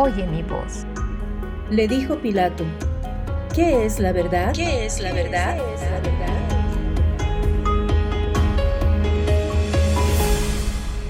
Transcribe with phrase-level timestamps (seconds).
[0.00, 0.86] oye mi voz.
[1.70, 2.64] Le dijo Pilato,
[3.54, 4.52] ¿qué es la verdad?
[4.54, 5.56] ¿Qué es la verdad?
[5.56, 6.40] ¿Qué es la verdad?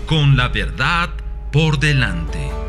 [0.07, 1.11] Con la verdad
[1.53, 2.60] por delante.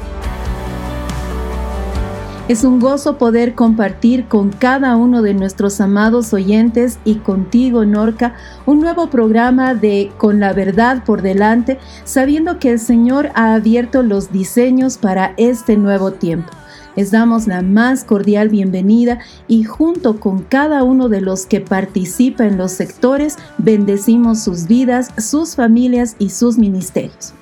[2.52, 8.36] Es un gozo poder compartir con cada uno de nuestros amados oyentes y contigo, Norca,
[8.66, 14.04] un nuevo programa de Con la verdad por delante, sabiendo que el Señor ha abierto
[14.04, 16.52] los diseños para este nuevo tiempo.
[16.98, 22.44] Les damos la más cordial bienvenida y junto con cada uno de los que participa
[22.44, 27.34] en los sectores, bendecimos sus vidas, sus familias y sus ministerios.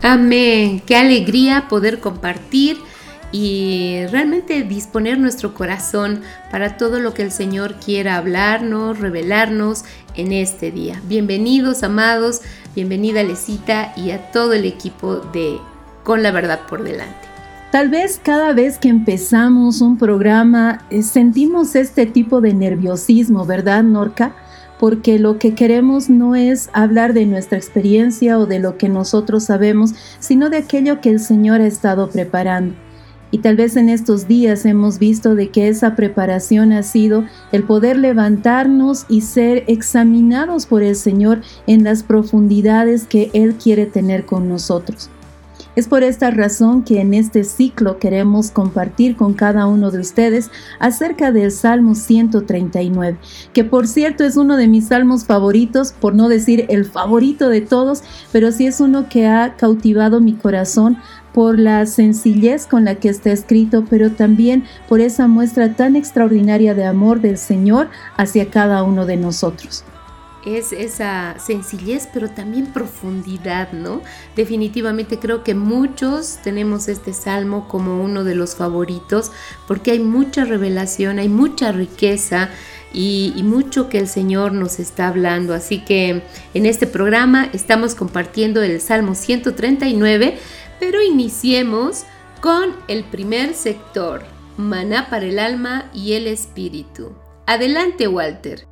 [0.00, 0.80] Amén.
[0.86, 2.78] Qué alegría poder compartir
[3.34, 6.20] y realmente disponer nuestro corazón
[6.52, 11.02] para todo lo que el Señor quiera hablarnos, revelarnos en este día.
[11.08, 12.42] Bienvenidos, amados,
[12.76, 15.58] bienvenida Lecita y a todo el equipo de
[16.04, 17.26] Con la Verdad por delante.
[17.72, 23.82] Tal vez cada vez que empezamos un programa eh, sentimos este tipo de nerviosismo, ¿verdad,
[23.82, 24.36] Norca?
[24.78, 29.42] Porque lo que queremos no es hablar de nuestra experiencia o de lo que nosotros
[29.42, 32.76] sabemos, sino de aquello que el Señor ha estado preparando.
[33.34, 37.64] Y tal vez en estos días hemos visto de que esa preparación ha sido el
[37.64, 44.24] poder levantarnos y ser examinados por el Señor en las profundidades que Él quiere tener
[44.24, 45.10] con nosotros.
[45.74, 50.52] Es por esta razón que en este ciclo queremos compartir con cada uno de ustedes
[50.78, 53.18] acerca del Salmo 139,
[53.52, 57.62] que por cierto es uno de mis salmos favoritos, por no decir el favorito de
[57.62, 60.98] todos, pero sí es uno que ha cautivado mi corazón
[61.34, 66.74] por la sencillez con la que está escrito, pero también por esa muestra tan extraordinaria
[66.74, 69.84] de amor del Señor hacia cada uno de nosotros
[70.46, 74.02] es esa sencillez, pero también profundidad, ¿no?
[74.36, 79.32] Definitivamente creo que muchos tenemos este salmo como uno de los favoritos,
[79.66, 82.50] porque hay mucha revelación, hay mucha riqueza
[82.92, 85.52] y, mucho que el Señor nos está hablando.
[85.54, 86.22] Así que
[86.54, 90.38] en este programa estamos compartiendo el Salmo 139
[90.78, 92.04] pero iniciemos
[92.40, 94.22] con el primer sector,
[94.56, 97.12] maná para el alma y el espíritu.
[97.46, 98.66] Adelante, Walter.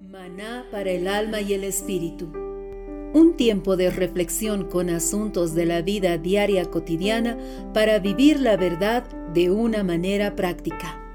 [0.00, 2.32] Maná para el alma y el espíritu.
[3.12, 7.36] Un tiempo de reflexión con asuntos de la vida diaria cotidiana
[7.74, 9.02] para vivir la verdad
[9.32, 11.09] de una manera práctica.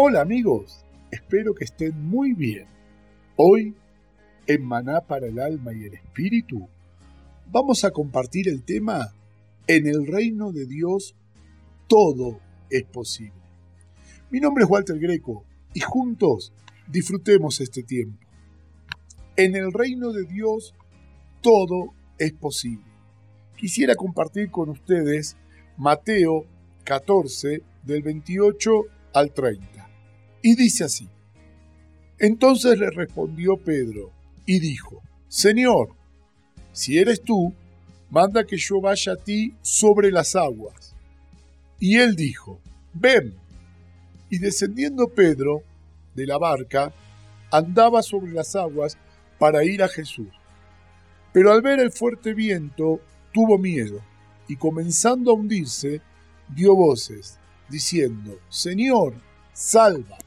[0.00, 2.66] Hola amigos, espero que estén muy bien.
[3.34, 3.74] Hoy,
[4.46, 6.68] en Maná para el alma y el espíritu,
[7.50, 9.12] vamos a compartir el tema
[9.66, 11.16] En el reino de Dios
[11.88, 12.38] todo
[12.70, 13.42] es posible.
[14.30, 15.44] Mi nombre es Walter Greco
[15.74, 16.52] y juntos
[16.86, 18.24] disfrutemos este tiempo.
[19.34, 20.76] En el reino de Dios
[21.40, 22.86] todo es posible.
[23.56, 25.36] Quisiera compartir con ustedes
[25.76, 26.46] Mateo
[26.84, 28.70] 14 del 28
[29.14, 29.77] al 30.
[30.42, 31.08] Y dice así.
[32.18, 34.12] Entonces le respondió Pedro
[34.46, 35.90] y dijo, Señor,
[36.72, 37.52] si eres tú,
[38.10, 40.94] manda que yo vaya a ti sobre las aguas.
[41.78, 42.60] Y él dijo,
[42.92, 43.34] ven.
[44.30, 45.62] Y descendiendo Pedro
[46.14, 46.92] de la barca,
[47.50, 48.98] andaba sobre las aguas
[49.38, 50.28] para ir a Jesús.
[51.32, 53.00] Pero al ver el fuerte viento,
[53.32, 54.00] tuvo miedo,
[54.48, 56.00] y comenzando a hundirse,
[56.48, 57.38] dio voces,
[57.68, 59.14] diciendo, Señor,
[59.52, 60.18] salva.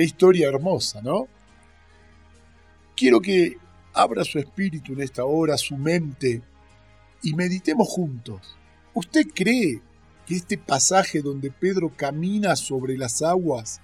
[0.00, 1.28] Qué historia hermosa, ¿no?
[2.96, 3.58] Quiero que
[3.92, 6.40] abra su espíritu en esta hora, su mente,
[7.22, 8.56] y meditemos juntos.
[8.94, 9.82] ¿Usted cree
[10.24, 13.82] que este pasaje donde Pedro camina sobre las aguas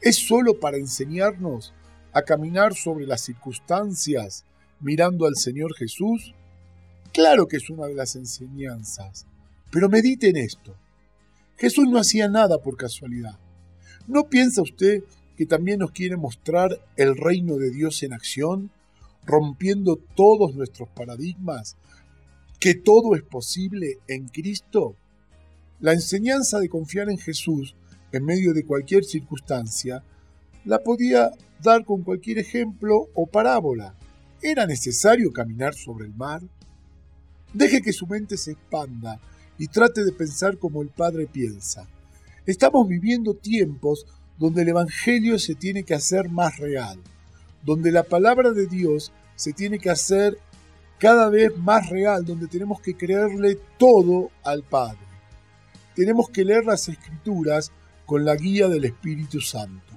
[0.00, 1.74] ¿Es solo para enseñarnos
[2.12, 4.44] a caminar sobre las circunstancias
[4.78, 6.34] mirando al Señor Jesús?
[7.12, 9.26] Claro que es una de las enseñanzas,
[9.72, 10.76] pero mediten esto.
[11.56, 13.40] Jesús no hacía nada por casualidad.
[14.06, 15.02] ¿No piensa usted
[15.38, 18.72] que también nos quiere mostrar el reino de Dios en acción,
[19.24, 21.76] rompiendo todos nuestros paradigmas,
[22.58, 24.96] que todo es posible en Cristo?
[25.78, 27.76] La enseñanza de confiar en Jesús
[28.10, 30.02] en medio de cualquier circunstancia
[30.64, 31.30] la podía
[31.62, 33.94] dar con cualquier ejemplo o parábola.
[34.42, 36.42] ¿Era necesario caminar sobre el mar?
[37.54, 39.20] Deje que su mente se expanda
[39.56, 41.88] y trate de pensar como el Padre piensa.
[42.44, 44.04] Estamos viviendo tiempos
[44.38, 46.98] donde el Evangelio se tiene que hacer más real,
[47.64, 50.38] donde la palabra de Dios se tiene que hacer
[50.98, 54.98] cada vez más real, donde tenemos que creerle todo al Padre.
[55.94, 57.72] Tenemos que leer las escrituras
[58.06, 59.94] con la guía del Espíritu Santo.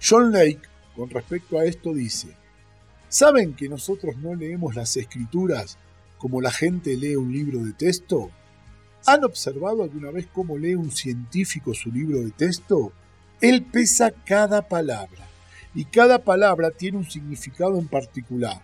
[0.00, 0.62] John Lake,
[0.96, 2.28] con respecto a esto, dice,
[3.08, 5.78] ¿saben que nosotros no leemos las escrituras
[6.18, 8.30] como la gente lee un libro de texto?
[9.06, 12.92] ¿Han observado alguna vez cómo lee un científico su libro de texto?
[13.42, 15.28] Él pesa cada palabra
[15.74, 18.62] y cada palabra tiene un significado en particular.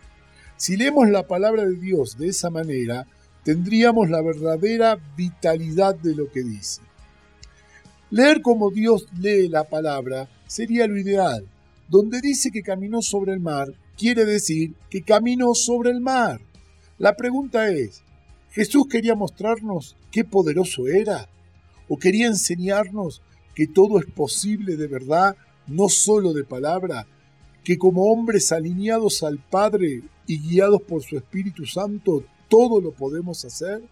[0.56, 3.04] Si leemos la palabra de Dios de esa manera,
[3.42, 6.80] tendríamos la verdadera vitalidad de lo que dice.
[8.10, 11.44] Leer como Dios lee la palabra sería lo ideal.
[11.88, 16.40] Donde dice que caminó sobre el mar, quiere decir que caminó sobre el mar.
[16.98, 18.02] La pregunta es,
[18.52, 21.28] ¿Jesús quería mostrarnos qué poderoso era?
[21.88, 23.22] ¿O quería enseñarnos
[23.58, 27.08] que todo es posible de verdad, no solo de palabra?
[27.64, 33.44] Que como hombres alineados al Padre y guiados por su Espíritu Santo, todo lo podemos
[33.44, 33.82] hacer?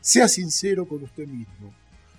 [0.00, 1.74] Sea sincero con usted mismo.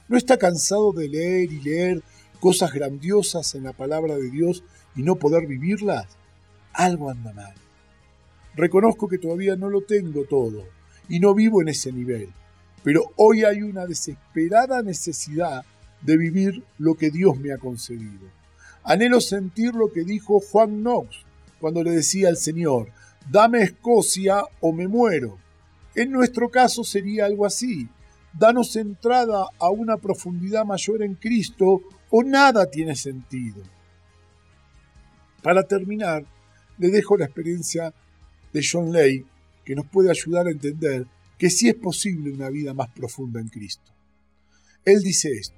[0.07, 2.03] ¿No está cansado de leer y leer
[2.39, 4.63] cosas grandiosas en la palabra de Dios
[4.95, 6.05] y no poder vivirlas?
[6.73, 7.55] Algo anda mal.
[8.55, 10.63] Reconozco que todavía no lo tengo todo
[11.09, 12.29] y no vivo en ese nivel,
[12.83, 15.65] pero hoy hay una desesperada necesidad
[16.07, 18.31] de vivir lo que Dios me ha concedido.
[18.83, 21.17] Anhelo sentir lo que dijo Juan Knox
[21.59, 22.91] cuando le decía al Señor,
[23.29, 25.37] dame Escocia o me muero.
[25.95, 27.89] En nuestro caso sería algo así,
[28.31, 33.61] danos entrada a una profundidad mayor en Cristo o nada tiene sentido.
[35.43, 36.23] Para terminar,
[36.77, 37.93] le dejo la experiencia
[38.53, 39.25] de John Lay,
[39.65, 41.05] que nos puede ayudar a entender
[41.37, 43.91] que sí es posible una vida más profunda en Cristo.
[44.85, 45.56] Él dice esto,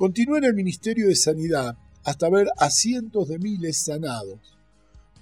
[0.00, 4.56] continué en el ministerio de sanidad hasta ver a cientos de miles sanados,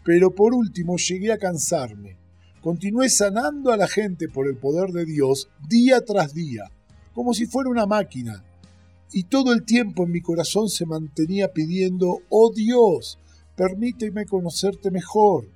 [0.05, 2.17] pero por último llegué a cansarme.
[2.61, 6.71] Continué sanando a la gente por el poder de Dios día tras día,
[7.13, 8.45] como si fuera una máquina,
[9.11, 13.19] y todo el tiempo en mi corazón se mantenía pidiendo, oh Dios,
[13.57, 15.49] permíteme conocerte mejor,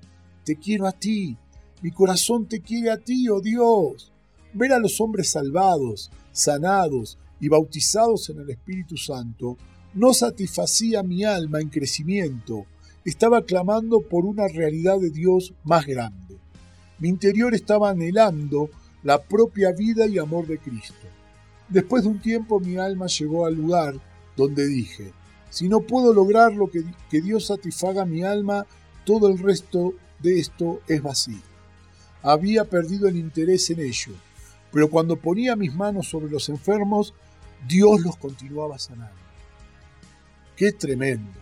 [0.45, 1.37] te quiero a ti,
[1.81, 4.11] mi corazón te quiere a ti, oh Dios.
[4.53, 9.59] Ver a los hombres salvados, sanados y bautizados en el Espíritu Santo
[9.95, 12.67] no satisfacía mi alma en crecimiento,
[13.05, 16.39] estaba clamando por una realidad de Dios más grande.
[17.01, 18.71] Mi interior estaba anhelando
[19.03, 21.09] la propia vida y amor de Cristo.
[21.69, 23.97] Después de un tiempo mi alma llegó al lugar
[24.37, 25.13] donde dije,
[25.51, 28.67] si no puedo lograr lo que, que Dios satisfaga mi alma,
[29.05, 31.43] todo el resto de esto es vacío.
[32.23, 34.13] Había perdido el interés en ello,
[34.71, 37.15] pero cuando ponía mis manos sobre los enfermos,
[37.67, 39.23] Dios los continuaba sanando.
[40.57, 41.33] Qué tremendo.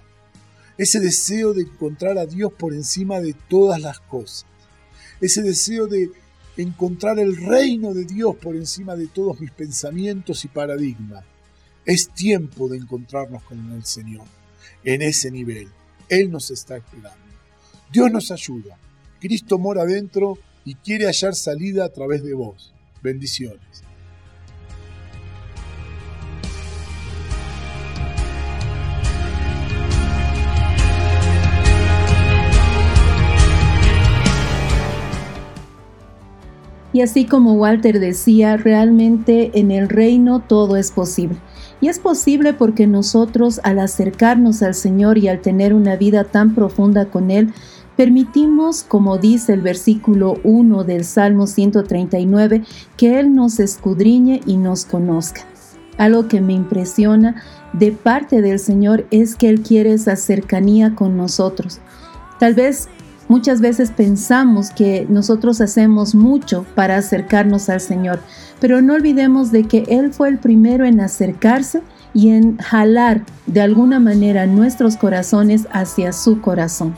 [0.78, 4.46] Ese deseo de encontrar a Dios por encima de todas las cosas.
[5.20, 6.10] Ese deseo de
[6.56, 11.24] encontrar el reino de Dios por encima de todos mis pensamientos y paradigmas.
[11.84, 14.26] Es tiempo de encontrarnos con el Señor
[14.84, 15.68] en ese nivel.
[16.08, 17.18] Él nos está esperando.
[17.92, 18.78] Dios nos ayuda.
[19.20, 22.72] Cristo mora dentro y quiere hallar salida a través de vos.
[23.02, 23.82] Bendiciones.
[37.00, 41.38] Y así como Walter decía, realmente en el reino todo es posible.
[41.80, 46.54] Y es posible porque nosotros al acercarnos al Señor y al tener una vida tan
[46.54, 47.54] profunda con Él,
[47.97, 52.64] permitimos, como dice el versículo 1 del Salmo 139,
[52.99, 55.47] que Él nos escudriñe y nos conozca.
[55.97, 57.42] Algo que me impresiona
[57.73, 61.80] de parte del Señor es que Él quiere esa cercanía con nosotros.
[62.38, 62.90] Tal vez
[63.30, 68.18] muchas veces pensamos que nosotros hacemos mucho para acercarnos al Señor,
[68.58, 71.80] pero no olvidemos de que Él fue el primero en acercarse
[72.12, 76.96] y en jalar de alguna manera nuestros corazones hacia su corazón.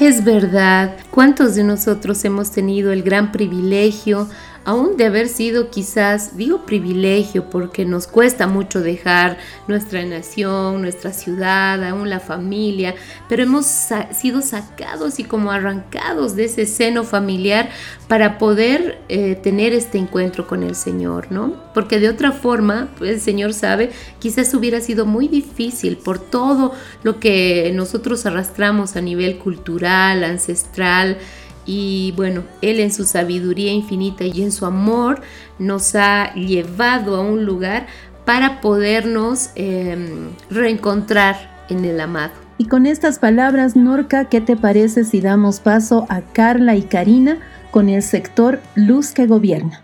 [0.00, 4.28] Es verdad, ¿cuántos de nosotros hemos tenido el gran privilegio
[4.64, 9.38] aún de haber sido quizás, digo privilegio porque nos cuesta mucho dejar
[9.68, 12.94] nuestra nación, nuestra ciudad, aún la familia,
[13.28, 13.66] pero hemos
[14.12, 17.70] sido sacados y como arrancados de ese seno familiar
[18.08, 21.54] para poder eh, tener este encuentro con el Señor, ¿no?
[21.74, 26.72] Porque de otra forma, pues, el Señor sabe, quizás hubiera sido muy difícil por todo
[27.02, 31.18] lo que nosotros arrastramos a nivel cultural, ancestral,
[31.66, 35.20] y bueno, Él en su sabiduría infinita y en su amor
[35.58, 37.86] nos ha llevado a un lugar
[38.24, 42.32] para podernos em, reencontrar en el amado.
[42.58, 47.38] Y con estas palabras, Norca, ¿qué te parece si damos paso a Carla y Karina
[47.70, 49.82] con el sector Luz que Gobierna?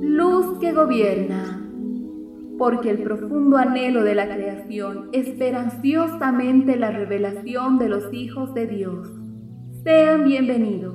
[0.00, 1.53] Luz que Gobierna
[2.58, 8.66] porque el profundo anhelo de la creación espera ansiosamente la revelación de los hijos de
[8.66, 9.08] Dios.
[9.82, 10.94] Sean bienvenidos.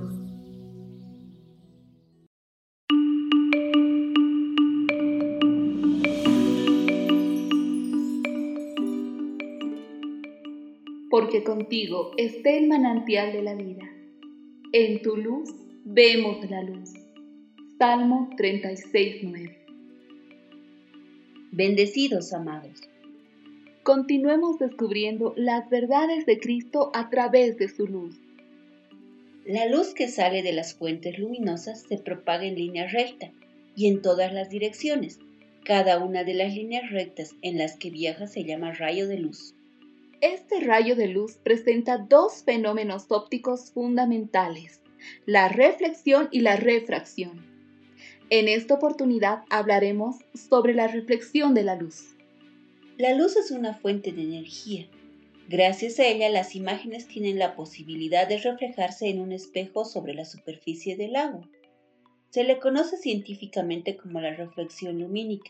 [11.09, 13.85] Porque contigo está el manantial de la vida.
[14.71, 16.93] En tu luz vemos la luz.
[17.77, 19.58] Salmo 36.9
[21.51, 22.79] Bendecidos, amados.
[23.81, 28.15] Continuemos descubriendo las verdades de Cristo a través de su luz.
[29.45, 33.31] La luz que sale de las fuentes luminosas se propaga en línea recta
[33.75, 35.17] y en todas las direcciones.
[35.63, 39.55] Cada una de las líneas rectas en las que viaja se llama rayo de luz.
[40.21, 44.81] Este rayo de luz presenta dos fenómenos ópticos fundamentales,
[45.25, 47.48] la reflexión y la refracción.
[48.31, 52.15] En esta oportunidad hablaremos sobre la reflexión de la luz.
[52.95, 54.85] La luz es una fuente de energía.
[55.47, 60.25] Gracias a ella las imágenes tienen la posibilidad de reflejarse en un espejo sobre la
[60.25, 61.49] superficie del agua.
[62.29, 65.49] Se le conoce científicamente como la reflexión lumínica,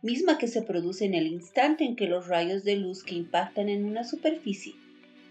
[0.00, 3.68] misma que se produce en el instante en que los rayos de luz que impactan
[3.68, 4.74] en una superficie,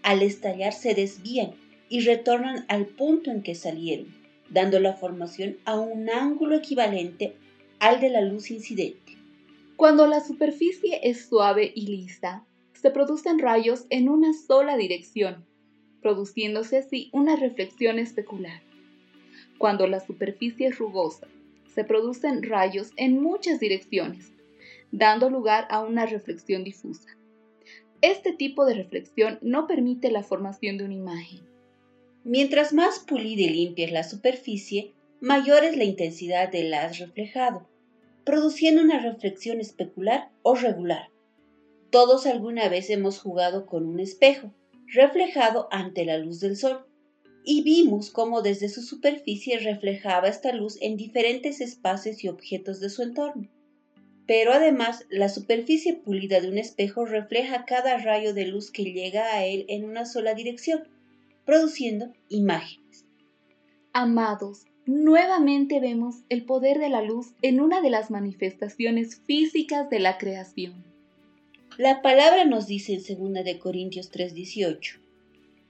[0.02, 1.52] al estallar se desvían
[1.88, 4.23] y retornan al punto en que salieron
[4.54, 7.34] dando la formación a un ángulo equivalente
[7.80, 9.18] al de la luz incidente.
[9.76, 15.44] Cuando la superficie es suave y lisa, se producen rayos en una sola dirección,
[16.00, 18.62] produciéndose así una reflexión especular.
[19.58, 21.26] Cuando la superficie es rugosa,
[21.74, 24.32] se producen rayos en muchas direcciones,
[24.92, 27.08] dando lugar a una reflexión difusa.
[28.02, 31.53] Este tipo de reflexión no permite la formación de una imagen,
[32.26, 37.68] Mientras más pulida y limpia es la superficie, mayor es la intensidad del haz reflejado,
[38.24, 41.10] produciendo una reflexión especular o regular.
[41.90, 44.54] Todos alguna vez hemos jugado con un espejo,
[44.86, 46.86] reflejado ante la luz del sol,
[47.44, 52.88] y vimos cómo desde su superficie reflejaba esta luz en diferentes espacios y objetos de
[52.88, 53.50] su entorno.
[54.26, 59.34] Pero además, la superficie pulida de un espejo refleja cada rayo de luz que llega
[59.34, 60.88] a él en una sola dirección,
[61.44, 63.04] produciendo imágenes.
[63.92, 70.00] Amados, nuevamente vemos el poder de la luz en una de las manifestaciones físicas de
[70.00, 70.84] la creación.
[71.76, 75.00] La palabra nos dice en 2 de Corintios 3:18,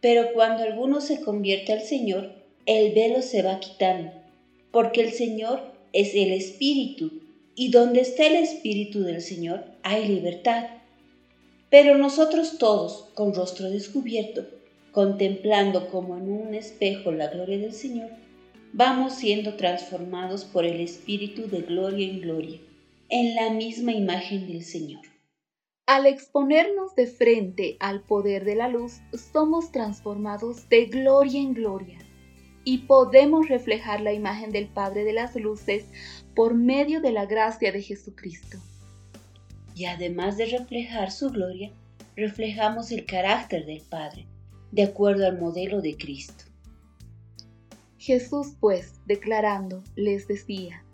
[0.00, 2.32] pero cuando alguno se convierte al Señor,
[2.66, 4.12] el velo se va quitando,
[4.70, 5.62] porque el Señor
[5.92, 7.22] es el Espíritu,
[7.54, 10.66] y donde está el Espíritu del Señor hay libertad.
[11.70, 14.46] Pero nosotros todos, con rostro descubierto,
[14.94, 18.10] contemplando como en un espejo la gloria del Señor,
[18.72, 22.60] vamos siendo transformados por el Espíritu de gloria en gloria,
[23.08, 25.02] en la misma imagen del Señor.
[25.86, 29.00] Al exponernos de frente al poder de la luz,
[29.32, 31.98] somos transformados de gloria en gloria
[32.62, 35.86] y podemos reflejar la imagen del Padre de las Luces
[36.36, 38.58] por medio de la gracia de Jesucristo.
[39.74, 41.72] Y además de reflejar su gloria,
[42.14, 44.26] reflejamos el carácter del Padre,
[44.74, 46.46] de acuerdo al modelo de Cristo.
[47.96, 50.84] Jesús pues, declarando, les decía,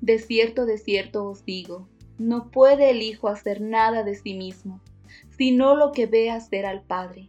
[0.00, 1.86] De cierto, de cierto os digo,
[2.16, 4.80] no puede el Hijo hacer nada de sí mismo,
[5.36, 7.28] sino lo que ve hacer al Padre,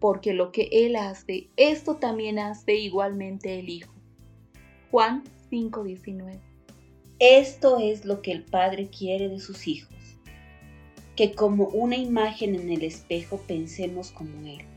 [0.00, 3.94] porque lo que Él hace, esto también hace igualmente el Hijo.
[4.90, 6.40] Juan 5:19
[7.20, 9.94] Esto es lo que el Padre quiere de sus hijos,
[11.14, 14.73] que como una imagen en el espejo pensemos como Él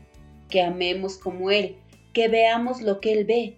[0.48, 1.76] que amemos como Él,
[2.12, 3.56] que veamos lo que Él ve,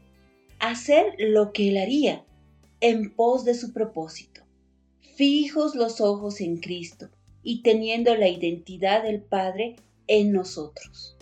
[0.59, 2.25] hacer lo que Él haría
[2.81, 4.43] en pos de su propósito,
[5.17, 7.09] fijos los ojos en Cristo
[7.43, 11.17] y teniendo la identidad del Padre en nosotros.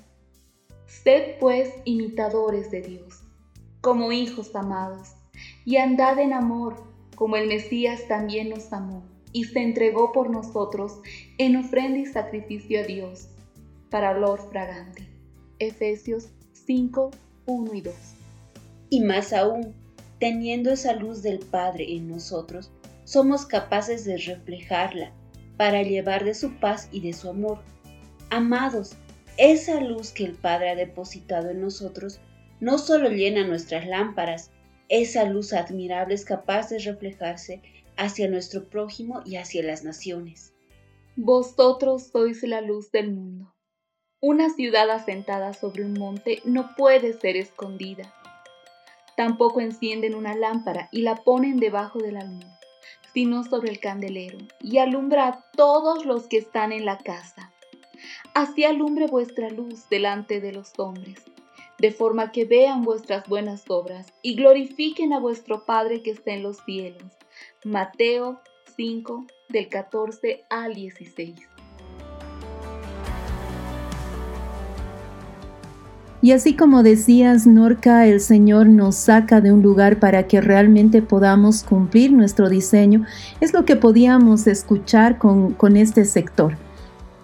[0.87, 3.23] Sed pues imitadores de Dios,
[3.81, 5.11] como hijos amados,
[5.65, 6.83] y andad en amor,
[7.15, 11.01] como el Mesías también nos amó y se entregó por nosotros
[11.37, 13.29] en ofrenda y sacrificio a Dios,
[13.91, 15.08] para olor fragante.
[15.61, 17.11] Efesios 5,
[17.47, 17.95] 1 y 2.
[18.91, 19.75] Y más aún,
[20.21, 22.71] teniendo esa luz del Padre en nosotros,
[23.05, 25.13] somos capaces de reflejarla
[25.57, 27.59] para llevar de su paz y de su amor.
[28.31, 28.93] Amados,
[29.37, 32.21] esa luz que el Padre ha depositado en nosotros
[32.61, 34.51] no solo llena nuestras lámparas,
[34.89, 37.63] esa luz admirable es capaz de reflejarse
[37.97, 40.55] hacia nuestro prójimo y hacia las naciones.
[41.17, 43.55] Vosotros sois la luz del mundo.
[44.21, 48.13] Una ciudad asentada sobre un monte no puede ser escondida.
[49.17, 52.43] Tampoco encienden una lámpara y la ponen debajo del almud,
[53.15, 57.53] sino sobre el candelero, y alumbra a todos los que están en la casa.
[58.35, 61.23] Así alumbre vuestra luz delante de los hombres,
[61.79, 66.43] de forma que vean vuestras buenas obras y glorifiquen a vuestro Padre que está en
[66.43, 67.13] los cielos.
[67.63, 68.41] Mateo
[68.77, 71.58] 5, del 14 al 16.
[76.21, 81.01] Y así como decías, Norca, el Señor nos saca de un lugar para que realmente
[81.01, 83.05] podamos cumplir nuestro diseño,
[83.41, 86.57] es lo que podíamos escuchar con, con este sector.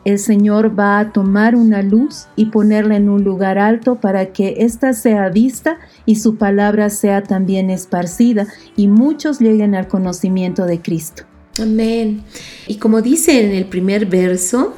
[0.04, 4.56] El Señor va a tomar una luz y ponerla en un lugar alto para que
[4.58, 8.46] ésta sea vista y su palabra sea también esparcida
[8.76, 11.24] y muchos lleguen al conocimiento de Cristo.
[11.60, 12.22] Amén.
[12.66, 14.74] Y como dice en el primer verso,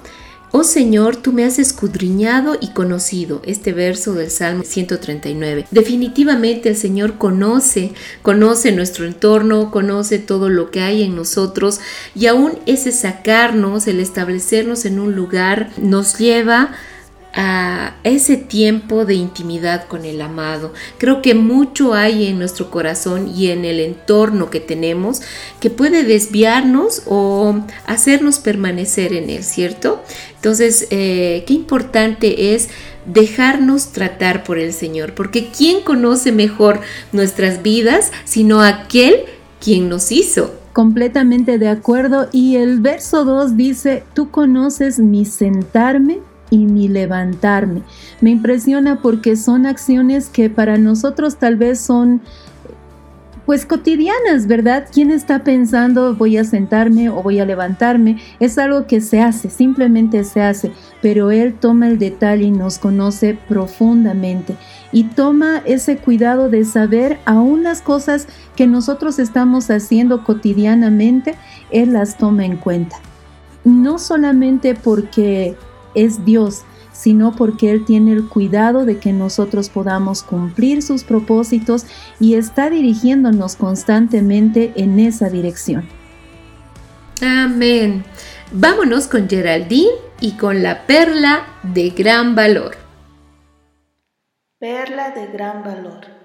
[0.59, 3.43] Oh Señor, tú me has escudriñado y conocido.
[3.45, 5.67] Este verso del Salmo 139.
[5.71, 11.81] Definitivamente el Señor conoce, conoce nuestro entorno, conoce todo lo que hay en nosotros
[12.15, 16.71] y aún ese sacarnos, el establecernos en un lugar, nos lleva a
[18.03, 20.73] ese tiempo de intimidad con el amado.
[20.97, 25.21] Creo que mucho hay en nuestro corazón y en el entorno que tenemos
[25.61, 30.03] que puede desviarnos o hacernos permanecer en él, ¿cierto?
[30.37, 32.71] Entonces, eh, qué importante es
[33.05, 36.81] dejarnos tratar por el Señor, porque ¿quién conoce mejor
[37.13, 39.25] nuestras vidas sino aquel
[39.61, 40.55] quien nos hizo?
[40.73, 42.29] Completamente de acuerdo.
[42.33, 46.21] Y el verso 2 dice, tú conoces mi sentarme
[46.51, 47.83] y mi levantarme.
[48.21, 52.21] Me impresiona porque son acciones que para nosotros tal vez son
[53.47, 54.89] pues cotidianas, ¿verdad?
[54.93, 58.19] ¿Quién está pensando voy a sentarme o voy a levantarme?
[58.41, 62.79] Es algo que se hace, simplemente se hace, pero Él toma el detalle y nos
[62.79, 64.57] conoce profundamente
[64.91, 71.37] y toma ese cuidado de saber aún las cosas que nosotros estamos haciendo cotidianamente,
[71.71, 72.97] Él las toma en cuenta.
[73.65, 75.57] No solamente porque
[75.97, 81.87] es Dios, sino porque Él tiene el cuidado de que nosotros podamos cumplir sus propósitos
[82.21, 85.85] y está dirigiéndonos constantemente en esa dirección.
[87.21, 88.05] Amén.
[88.53, 92.77] Vámonos con Geraldine y con la perla de gran valor.
[94.59, 96.17] Perla de gran valor.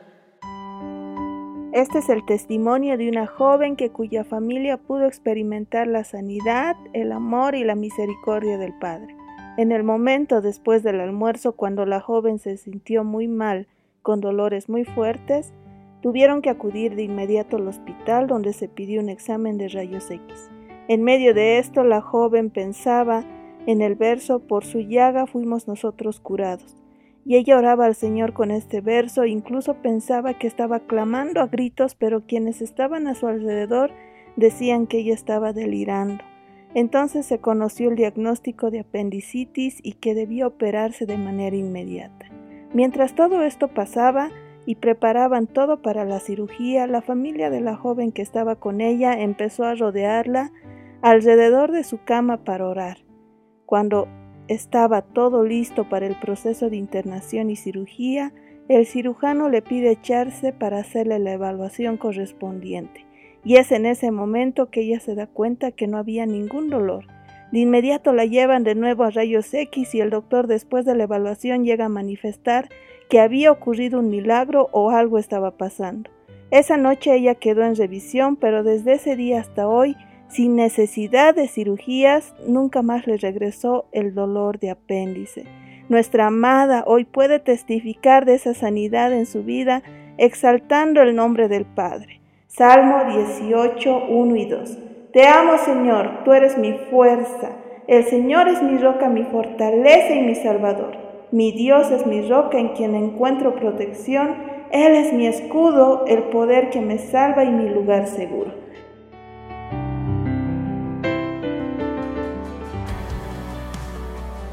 [1.74, 7.14] Este es el testimonio de una joven que cuya familia pudo experimentar la sanidad, el
[7.14, 9.16] amor y la misericordia del Padre.
[9.58, 13.68] En el momento después del almuerzo, cuando la joven se sintió muy mal,
[14.02, 15.54] con dolores muy fuertes,
[16.02, 20.50] tuvieron que acudir de inmediato al hospital donde se pidió un examen de rayos X.
[20.88, 23.24] En medio de esto, la joven pensaba
[23.68, 26.76] en el verso, por su llaga fuimos nosotros curados.
[27.26, 31.94] Y ella oraba al Señor con este verso, incluso pensaba que estaba clamando a gritos,
[31.94, 33.92] pero quienes estaban a su alrededor
[34.36, 36.24] decían que ella estaba delirando.
[36.74, 42.28] Entonces se conoció el diagnóstico de apendicitis y que debía operarse de manera inmediata.
[42.74, 44.30] Mientras todo esto pasaba
[44.66, 49.20] y preparaban todo para la cirugía, la familia de la joven que estaba con ella
[49.20, 50.52] empezó a rodearla
[51.02, 53.00] alrededor de su cama para orar.
[53.66, 54.08] Cuando
[54.48, 58.34] estaba todo listo para el proceso de internación y cirugía,
[58.70, 63.06] el cirujano le pide echarse para hacerle la evaluación correspondiente.
[63.44, 67.06] Y es en ese momento que ella se da cuenta que no había ningún dolor.
[67.52, 71.04] De inmediato la llevan de nuevo a rayos X y el doctor después de la
[71.04, 72.70] evaluación llega a manifestar
[73.10, 76.10] que había ocurrido un milagro o algo estaba pasando.
[76.50, 79.98] Esa noche ella quedó en revisión, pero desde ese día hasta hoy,
[80.30, 85.46] sin necesidad de cirugías, nunca más le regresó el dolor de apéndice.
[85.90, 89.84] Nuestra amada hoy puede testificar de esa sanidad en su vida,
[90.18, 92.21] exaltando el nombre del Padre.
[92.54, 94.78] Salmo 18, 1 y 2.
[95.14, 97.52] Te amo, Señor, tú eres mi fuerza.
[97.88, 100.98] El Señor es mi roca, mi fortaleza y mi salvador.
[101.32, 104.36] Mi Dios es mi roca en quien encuentro protección.
[104.70, 108.52] Él es mi escudo, el poder que me salva y mi lugar seguro.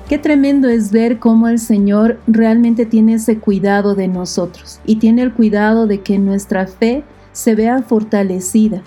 [0.09, 5.23] Qué tremendo es ver cómo el Señor realmente tiene ese cuidado de nosotros y tiene
[5.23, 7.03] el cuidado de que nuestra fe
[7.39, 8.83] se vea fortalecida.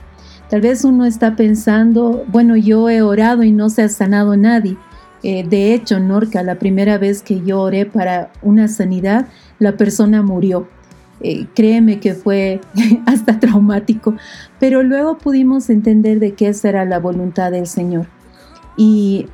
[0.49, 4.75] Tal vez uno está pensando, bueno, yo he orado y no se ha sanado nadie.
[5.23, 10.21] Eh, de hecho, Norca, la primera vez que yo oré para una sanidad, la persona
[10.21, 10.67] murió.
[11.21, 12.59] Eh, créeme que fue
[13.05, 14.15] hasta traumático,
[14.59, 18.07] pero luego pudimos entender de qué esa era la voluntad del Señor.
[18.75, 19.27] Y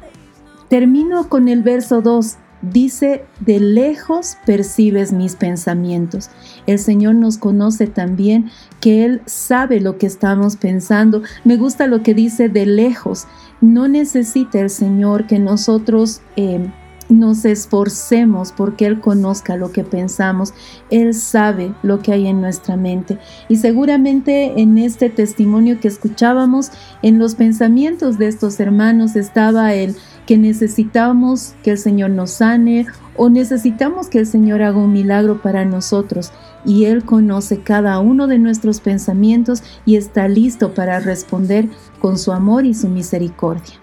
[0.70, 2.36] Termino con el verso 2.
[2.72, 6.30] Dice, de lejos percibes mis pensamientos.
[6.66, 8.50] El Señor nos conoce también,
[8.80, 11.22] que Él sabe lo que estamos pensando.
[11.44, 13.26] Me gusta lo que dice de lejos.
[13.62, 16.72] No necesita el Señor que nosotros eh,
[17.10, 20.54] nos esforcemos porque Él conozca lo que pensamos.
[20.90, 23.18] Él sabe lo que hay en nuestra mente.
[23.50, 29.96] Y seguramente en este testimonio que escuchábamos, en los pensamientos de estos hermanos estaba el
[30.26, 35.42] que necesitamos que el Señor nos sane o necesitamos que el Señor haga un milagro
[35.42, 36.32] para nosotros.
[36.66, 42.34] Y Él conoce cada uno de nuestros pensamientos y está listo para responder con su
[42.34, 43.76] amor y su misericordia.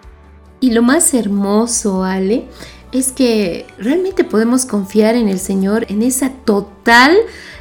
[0.60, 2.46] Y lo más hermoso, Ale,
[2.94, 7.16] es que realmente podemos confiar en el Señor en esa total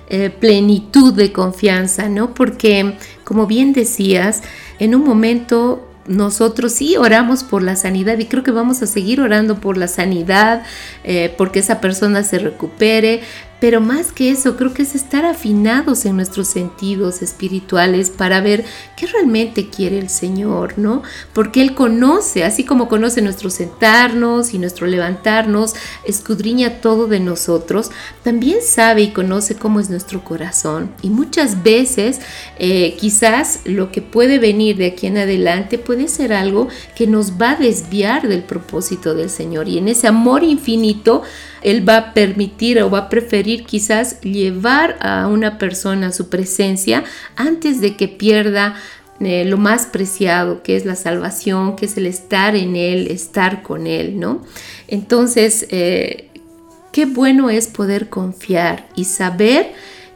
[0.08, 2.36] eh, plenitud de confianza, ¿no?
[2.36, 4.43] Porque, como bien decías,
[4.78, 9.22] en un momento nosotros sí oramos por la sanidad y creo que vamos a seguir
[9.22, 10.63] orando por la sanidad,
[11.04, 13.22] eh, porque esa persona se recupere,
[13.63, 18.65] pero más que eso, creo que es estar afinados en nuestros sentidos espirituales para ver
[18.97, 21.02] qué realmente quiere el Señor, ¿no?
[21.32, 27.89] Porque Él conoce, así como conoce nuestro sentarnos y nuestro levantarnos, escudriña todo de nosotros,
[28.21, 30.91] también sabe y conoce cómo es nuestro corazón.
[31.02, 32.19] Y muchas veces,
[32.60, 37.41] eh, quizás lo que puede venir de aquí en adelante puede ser algo que nos
[37.41, 39.69] va a desviar del propósito del Señor.
[39.69, 41.23] Y en ese amor infinito,
[41.63, 46.30] Él va a permitir o va a preferir quizás llevar a una persona a su
[46.30, 47.04] presencia
[47.36, 48.76] antes de que pierda
[49.19, 53.62] eh, lo más preciado, que es la salvación, que es el estar en Él, estar
[53.62, 54.43] con Él, ¿no?
[54.88, 56.30] Entonces, eh,
[56.91, 59.71] qué bueno es poder confiar y saber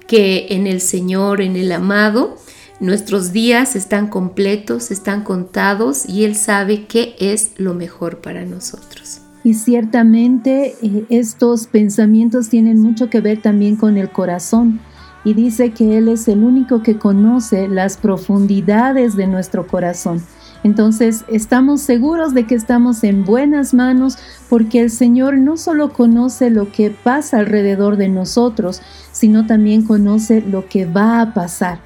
[0.08, 2.38] que en el Señor, en el amado,
[2.80, 9.22] nuestros días están completos, están contados y Él sabe qué es lo mejor para nosotros.
[9.48, 14.82] Y ciertamente eh, estos pensamientos tienen mucho que ver también con el corazón.
[15.24, 20.22] Y dice que Él es el único que conoce las profundidades de nuestro corazón.
[20.66, 24.18] Entonces estamos seguros de que estamos en buenas manos
[24.50, 28.82] porque el Señor no solo conoce lo que pasa alrededor de nosotros,
[29.14, 31.80] sino también conoce lo que va a pasar.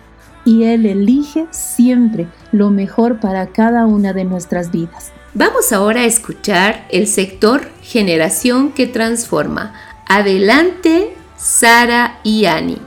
[0.46, 5.12] Y Él elige siempre lo mejor para cada una de nuestras vidas.
[5.34, 9.74] Vamos ahora a escuchar el sector Generación que Transforma.
[10.06, 12.82] Adelante, Sara y Ani.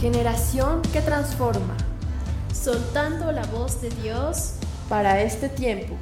[0.00, 1.76] Generación que transforma.
[2.54, 4.52] Soltando la voz de Dios
[4.88, 5.96] para este tiempo.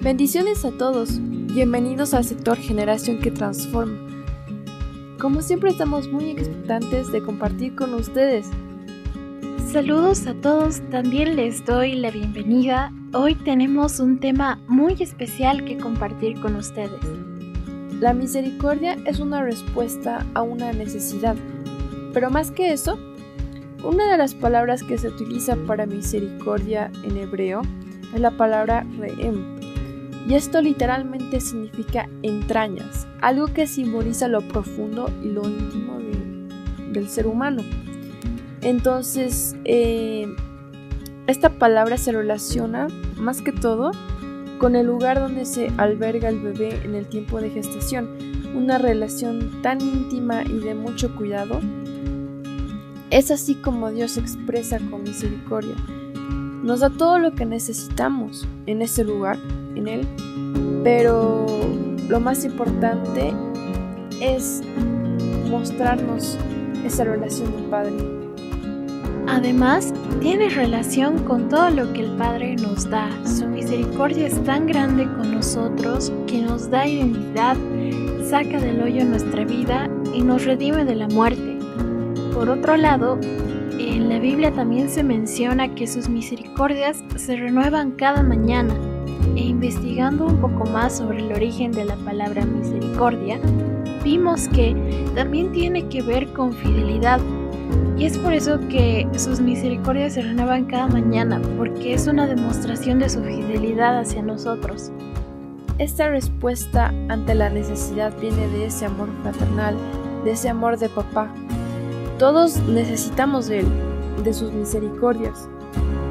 [0.00, 1.10] Bendiciones a todos.
[1.20, 4.13] Bienvenidos al sector Generación que Transforma
[5.24, 8.44] como siempre estamos muy expectantes de compartir con ustedes.
[9.72, 12.92] Saludos a todos, también les doy la bienvenida.
[13.14, 17.00] Hoy tenemos un tema muy especial que compartir con ustedes.
[18.00, 21.36] La misericordia es una respuesta a una necesidad,
[22.12, 22.98] pero más que eso,
[23.82, 27.62] una de las palabras que se utiliza para misericordia en hebreo
[28.12, 29.53] es la palabra reem,
[30.26, 35.98] y esto literalmente significa entrañas, algo que simboliza lo profundo y lo íntimo
[36.92, 37.62] del ser humano.
[38.62, 40.26] Entonces, eh,
[41.26, 43.90] esta palabra se relaciona más que todo
[44.58, 48.08] con el lugar donde se alberga el bebé en el tiempo de gestación,
[48.54, 51.60] una relación tan íntima y de mucho cuidado.
[53.10, 55.74] Es así como Dios expresa con misericordia.
[56.64, 59.36] Nos da todo lo que necesitamos en ese lugar
[59.74, 60.08] en él,
[60.82, 61.44] pero
[62.08, 63.34] lo más importante
[64.22, 64.62] es
[65.50, 66.38] mostrarnos
[66.82, 67.92] esa relación del Padre.
[69.26, 73.10] Además, tiene relación con todo lo que el Padre nos da.
[73.26, 77.58] Su misericordia es tan grande con nosotros que nos da identidad,
[78.26, 81.58] saca del hoyo nuestra vida y nos redime de la muerte.
[82.32, 83.18] Por otro lado,
[83.78, 88.74] en la Biblia también se menciona que sus misericordias se renuevan cada mañana
[89.36, 93.40] e investigando un poco más sobre el origen de la palabra misericordia,
[94.02, 94.76] vimos que
[95.14, 97.20] también tiene que ver con fidelidad.
[97.96, 102.98] Y es por eso que sus misericordias se renuevan cada mañana, porque es una demostración
[102.98, 104.90] de su fidelidad hacia nosotros.
[105.78, 109.76] Esta respuesta ante la necesidad viene de ese amor fraternal,
[110.24, 111.32] de ese amor de papá.
[112.18, 113.66] Todos necesitamos de él,
[114.22, 115.48] de sus misericordias.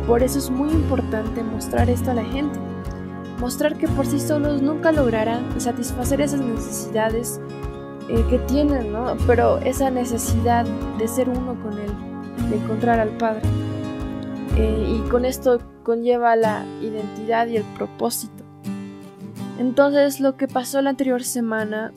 [0.06, 2.60] Por eso es muy importante mostrar esto a la gente.
[3.39, 7.39] Mostrar que por sí solos nunca lograrán satisfacer esas necesidades
[8.10, 9.16] eh, que tienen, ¿no?
[9.26, 10.66] Pero esa necesidad
[10.98, 11.92] de ser uno con Él,
[12.50, 13.44] de encontrar al Padre.
[14.58, 18.44] Eh, y con esto conlleva la identidad y el propósito.
[19.58, 21.94] Entonces lo que pasó la anterior semana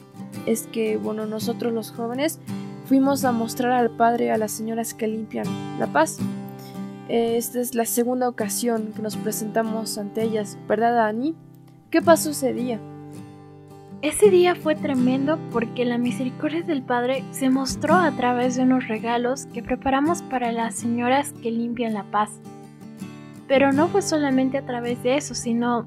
[0.46, 2.38] es que, bueno, nosotros los jóvenes
[2.86, 5.46] fuimos a mostrar al Padre a las señoras que limpian
[5.78, 6.18] la paz.
[7.08, 11.34] Eh, esta es la segunda ocasión que nos presentamos ante ellas, ¿verdad, Dani?
[11.90, 12.80] ¿Qué pasó ese día?
[14.02, 18.88] Ese día fue tremendo porque la misericordia del Padre se mostró a través de unos
[18.88, 22.30] regalos que preparamos para las señoras que limpian la paz.
[23.48, 25.86] Pero no fue solamente a través de eso, sino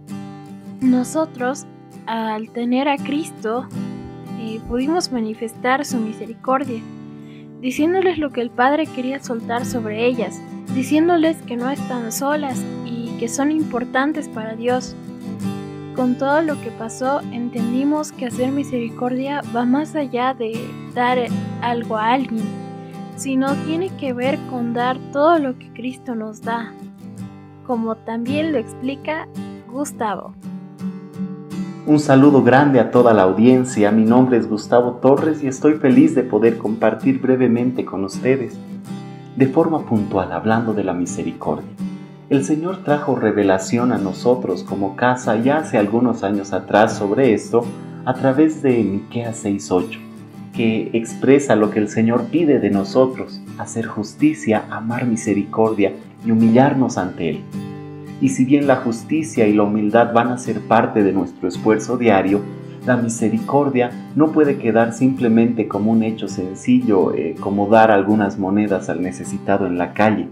[0.81, 1.65] nosotros,
[2.07, 3.67] al tener a Cristo,
[4.39, 6.81] eh, pudimos manifestar su misericordia,
[7.61, 10.41] diciéndoles lo que el Padre quería soltar sobre ellas,
[10.73, 14.95] diciéndoles que no están solas y que son importantes para Dios
[15.99, 20.57] con todo lo que pasó, entendimos que hacer misericordia va más allá de
[20.95, 21.17] dar
[21.61, 22.45] algo a alguien,
[23.17, 26.71] sino tiene que ver con dar todo lo que Cristo nos da,
[27.67, 29.27] como también lo explica
[29.69, 30.33] Gustavo.
[31.89, 36.13] Un saludo grande a toda la audiencia, mi nombre es Gustavo Torres y estoy feliz
[36.13, 38.55] de poder compartir brevemente con ustedes,
[39.35, 41.71] de forma puntual, hablando de la misericordia.
[42.29, 47.65] El Señor trajo revelación a nosotros como casa ya hace algunos años atrás sobre esto
[48.05, 49.99] a través de Miqueas 6:8,
[50.53, 56.99] que expresa lo que el Señor pide de nosotros, hacer justicia, amar misericordia y humillarnos
[56.99, 57.43] ante Él.
[58.21, 61.97] Y si bien la justicia y la humildad van a ser parte de nuestro esfuerzo
[61.97, 62.41] diario,
[62.85, 68.89] la misericordia no puede quedar simplemente como un hecho sencillo, eh, como dar algunas monedas
[68.89, 70.27] al necesitado en la calle,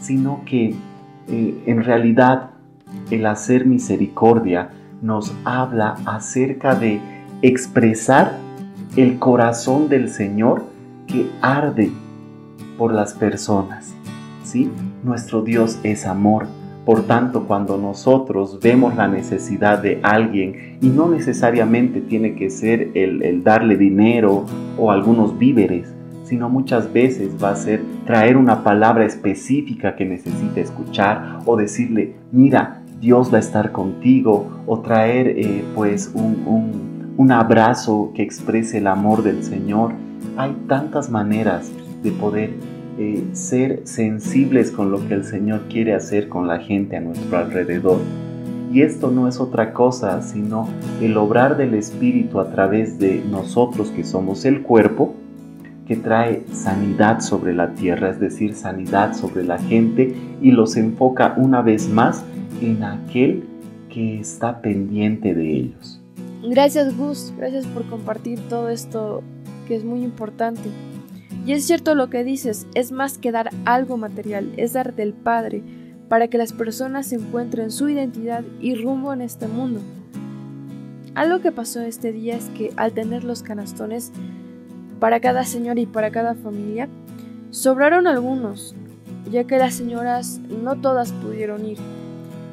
[0.00, 0.74] sino que
[1.28, 2.50] eh, en realidad
[3.10, 4.70] el hacer misericordia
[5.02, 7.00] nos habla acerca de
[7.42, 8.38] expresar
[8.96, 10.64] el corazón del Señor
[11.06, 11.90] que arde
[12.76, 13.94] por las personas.
[14.44, 14.70] ¿sí?
[15.04, 16.46] Nuestro Dios es amor.
[16.84, 22.90] Por tanto, cuando nosotros vemos la necesidad de alguien, y no necesariamente tiene que ser
[22.94, 24.46] el, darle dinero
[24.78, 25.92] o algunos víveres,
[26.24, 32.14] sino muchas veces va a ser traer una palabra específica que necesita escuchar o decirle,
[32.32, 38.78] mira, Dios va a estar contigo o traer eh, pues un, un, abrazo que exprese
[38.78, 39.92] el amor del Señor.
[40.36, 41.70] Hay tantas maneras
[42.02, 42.54] de poder
[43.32, 47.98] ser sensibles con lo que el Señor quiere hacer con la gente a nuestro alrededor.
[48.72, 50.68] Y esto no es otra cosa sino
[51.00, 55.14] el obrar del Espíritu a través de nosotros que somos el cuerpo
[55.86, 61.34] que trae sanidad sobre la tierra, es decir, sanidad sobre la gente y los enfoca
[61.36, 62.22] una vez más
[62.62, 63.42] en aquel
[63.88, 66.00] que está pendiente de ellos.
[66.48, 69.22] Gracias Gus, gracias por compartir todo esto
[69.66, 70.70] que es muy importante.
[71.46, 75.14] Y es cierto lo que dices, es más que dar algo material, es dar del
[75.14, 75.62] Padre
[76.08, 79.80] para que las personas encuentren su identidad y rumbo en este mundo.
[81.14, 84.12] Algo que pasó este día es que al tener los canastones
[84.98, 86.88] para cada señora y para cada familia,
[87.50, 88.74] sobraron algunos,
[89.30, 91.78] ya que las señoras no todas pudieron ir.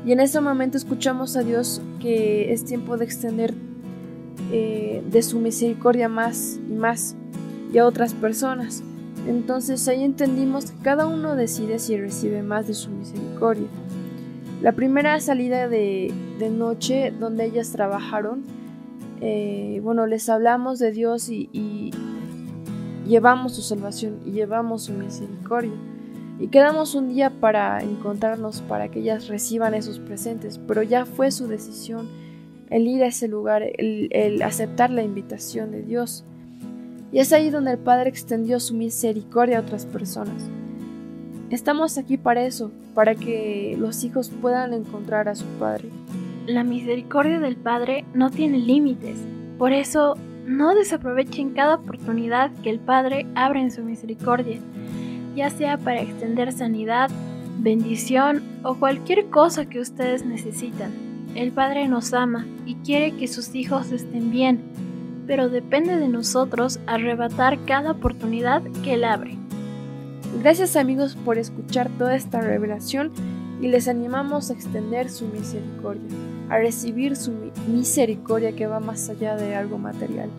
[0.06, 3.54] Y en ese momento escuchamos a Dios que es tiempo de extender
[4.52, 7.16] eh, de su misericordia más y más
[7.72, 8.84] y a otras personas.
[9.28, 13.68] Entonces ahí entendimos que cada uno decide si recibe más de su misericordia.
[14.62, 16.12] La primera salida de,
[16.52, 18.44] noche donde ellas trabajaron,
[19.22, 21.92] eh, bueno, les hablamos de Dios y,
[23.06, 25.72] llevamos su salvación y llevamos su misericordia.
[26.40, 31.32] Y quedamos un día para encontrarnos, para que ellas reciban esos presentes, pero ya fue
[31.32, 32.08] su decisión
[32.70, 36.26] el ir a ese lugar, el, aceptar la invitación de Dios.
[37.12, 40.44] Y es ahí donde el Padre extendió su misericordia a otras personas.
[41.50, 45.90] Estamos aquí para eso, para que los hijos puedan encontrar a su Padre.
[46.46, 49.18] La misericordia del Padre no tiene límites,
[49.58, 50.16] por eso
[50.46, 54.60] no desaprovechen cada oportunidad que el Padre abre en su misericordia,
[55.36, 57.10] ya sea para extender sanidad,
[57.60, 60.92] bendición o cualquier cosa que ustedes necesitan.
[61.36, 64.62] El Padre nos ama y quiere que sus hijos estén bien,
[65.28, 69.38] pero depende de nosotros arrebatar cada oportunidad que Él abre.
[70.42, 73.12] Gracias amigos por escuchar toda esta revelación
[73.62, 76.10] y les animamos a extender su misericordia,
[76.50, 77.34] a recibir su
[77.68, 80.30] misericordia que va más allá de algo material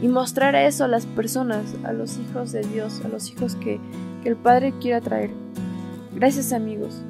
[0.00, 3.80] y mostrar eso a las personas, a los hijos de Dios, a los hijos que,
[4.22, 5.30] que el Padre quiera traer.
[6.14, 7.02] Gracias amigos.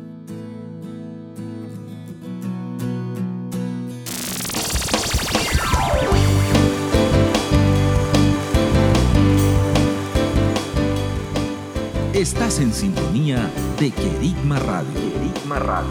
[12.19, 14.93] Estás en sintonía de Querigma Radio.
[14.93, 15.89] Querigma Radio.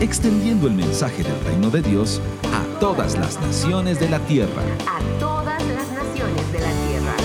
[0.00, 2.22] Extendiendo el mensaje del reino de Dios
[2.54, 4.62] a todas las naciones de la tierra.
[4.86, 7.16] A todas las naciones de la tierra.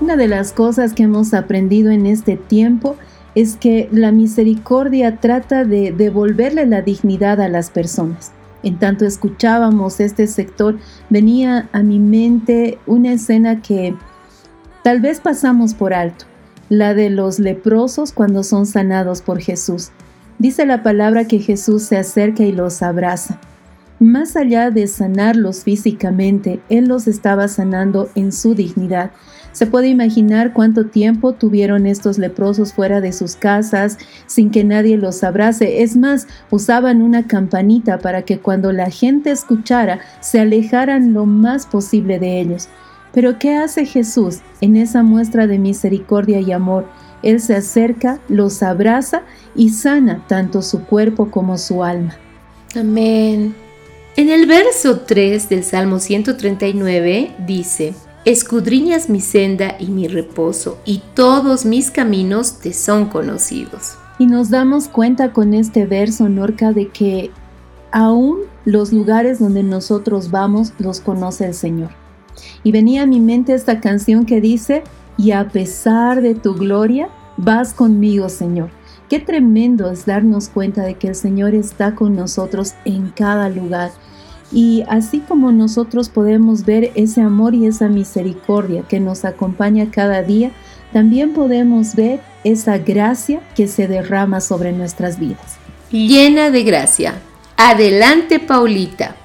[0.00, 3.07] Una de las cosas que hemos aprendido en este tiempo es
[3.56, 8.32] que la misericordia trata de devolverle la dignidad a las personas.
[8.64, 13.94] En tanto escuchábamos este sector, venía a mi mente una escena que
[14.82, 16.24] tal vez pasamos por alto,
[16.68, 19.90] la de los leprosos cuando son sanados por Jesús.
[20.40, 23.40] Dice la palabra que Jesús se acerca y los abraza.
[24.00, 29.12] Más allá de sanarlos físicamente, Él los estaba sanando en su dignidad,
[29.58, 34.96] se puede imaginar cuánto tiempo tuvieron estos leprosos fuera de sus casas sin que nadie
[34.96, 35.82] los abrace.
[35.82, 41.66] Es más, usaban una campanita para que cuando la gente escuchara se alejaran lo más
[41.66, 42.68] posible de ellos.
[43.12, 46.86] Pero ¿qué hace Jesús en esa muestra de misericordia y amor?
[47.24, 49.22] Él se acerca, los abraza
[49.56, 52.16] y sana tanto su cuerpo como su alma.
[52.76, 53.56] Amén.
[54.14, 57.94] En el verso 3 del Salmo 139 dice,
[58.24, 63.96] Escudriñas mi senda y mi reposo, y todos mis caminos te son conocidos.
[64.18, 67.30] Y nos damos cuenta con este verso, Norca, de que
[67.92, 71.90] aún los lugares donde nosotros vamos los conoce el Señor.
[72.64, 74.82] Y venía a mi mente esta canción que dice,
[75.16, 78.70] y a pesar de tu gloria, vas conmigo, Señor.
[79.08, 83.90] Qué tremendo es darnos cuenta de que el Señor está con nosotros en cada lugar
[84.50, 90.22] y así como nosotros podemos ver ese amor y esa misericordia que nos acompaña cada
[90.22, 90.52] día,
[90.92, 95.58] también podemos ver esa gracia que se derrama sobre nuestras vidas.
[95.90, 97.14] Llena de gracia.
[97.56, 99.16] Adelante, Paulita.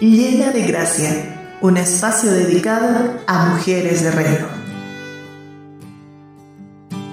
[0.00, 4.46] Llena de gracia, un espacio dedicado a mujeres de reino.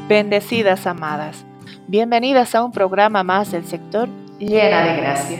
[0.09, 1.45] Bendecidas amadas.
[1.87, 4.07] Bienvenidas a un programa más del sector
[4.39, 5.39] Llena de Gracia.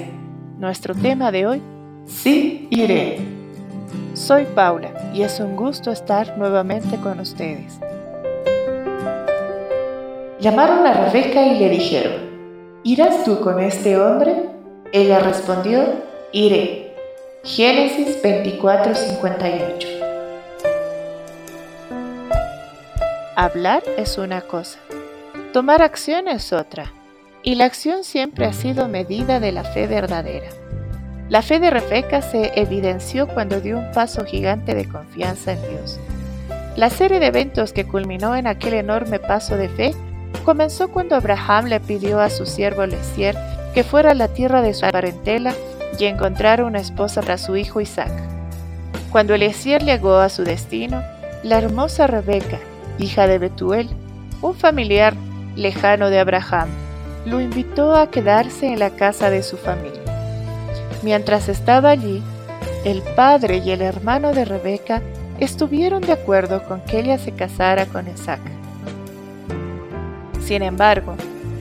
[0.60, 1.62] Nuestro tema de hoy,
[2.06, 3.20] Sí iré.
[4.14, 7.80] Soy Paula y es un gusto estar nuevamente con ustedes.
[10.42, 12.14] Llamaron a Rebeca y le dijeron,
[12.84, 14.50] ¿irás tú con este hombre?
[14.92, 15.82] Ella respondió,
[16.34, 16.94] iré.
[17.46, 19.88] Génesis 24:58.
[23.38, 24.78] Hablar es una cosa,
[25.54, 26.92] Tomar acción es otra,
[27.44, 30.48] y la acción siempre ha sido medida de la fe verdadera.
[31.30, 36.00] La fe de Rebeca se evidenció cuando dio un paso gigante de confianza en Dios.
[36.76, 39.94] La serie de eventos que culminó en aquel enorme paso de fe
[40.44, 43.36] comenzó cuando Abraham le pidió a su siervo Lesier
[43.76, 45.54] que fuera a la tierra de su parentela
[46.00, 48.12] y encontrara una esposa para su hijo Isaac.
[49.12, 51.04] Cuando Eliezer llegó a su destino,
[51.44, 52.58] la hermosa Rebeca,
[52.98, 53.92] hija de Betuel,
[54.42, 55.14] un familiar
[55.56, 56.70] lejano de Abraham,
[57.26, 60.02] lo invitó a quedarse en la casa de su familia.
[61.02, 62.22] Mientras estaba allí,
[62.86, 65.02] el padre y el hermano de Rebeca
[65.40, 68.42] estuvieron de acuerdo con que ella se casara con Isaac.
[70.46, 71.16] Sin embargo,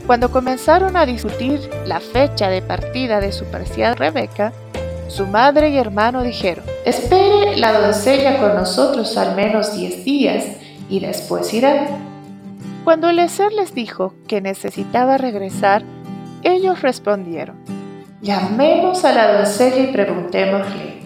[0.06, 4.52] cuando comenzaron a discutir la fecha de partida de su preciada Rebeca,
[5.08, 10.44] su madre y hermano dijeron, espere la doncella con nosotros al menos diez días
[10.88, 12.11] y después irá.
[12.84, 15.84] Cuando Eliezer les dijo que necesitaba regresar,
[16.42, 17.56] ellos respondieron,
[18.20, 21.02] llamemos a la doncella y preguntémosle.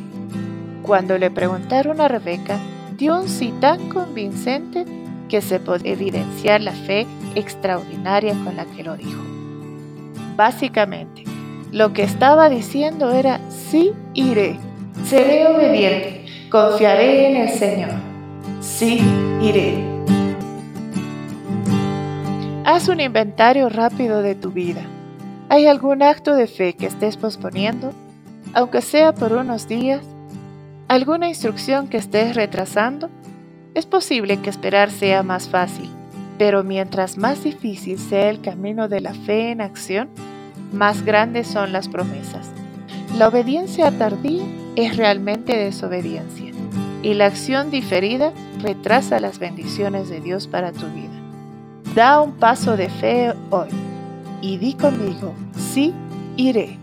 [0.83, 2.59] Cuando le preguntaron a Rebeca,
[2.97, 4.87] dio un sí tan convincente
[5.29, 9.23] que se puede evidenciar la fe extraordinaria con la que lo dijo.
[10.35, 11.25] Básicamente,
[11.73, 14.59] lo que estaba diciendo era, sí iré,
[15.05, 17.91] seré obediente, Confiaré en el Señor.
[18.61, 19.01] Sí,
[19.43, 19.96] iré.
[22.69, 24.83] Haz un inventario rápido de tu vida.
[25.49, 27.93] ¿Hay algún acto de fe que estés posponiendo,
[28.55, 30.03] aunque sea por unos días?
[30.89, 33.09] ¿Alguna instrucción que estés retrasando?
[33.75, 35.89] Es posible que esperar sea más fácil,
[36.39, 40.09] pero mientras más difícil sea el camino de la fe en acción,
[40.73, 42.51] más grandes son las promesas.
[43.17, 44.43] La obediencia tardía
[44.75, 46.51] es realmente desobediencia
[47.05, 51.16] y la acción diferida retrasa las bendiciones de Dios para tu vida.
[51.97, 53.69] Da un paso de fe hoy
[54.43, 55.95] y di conmigo, sí,
[56.37, 56.79] iré.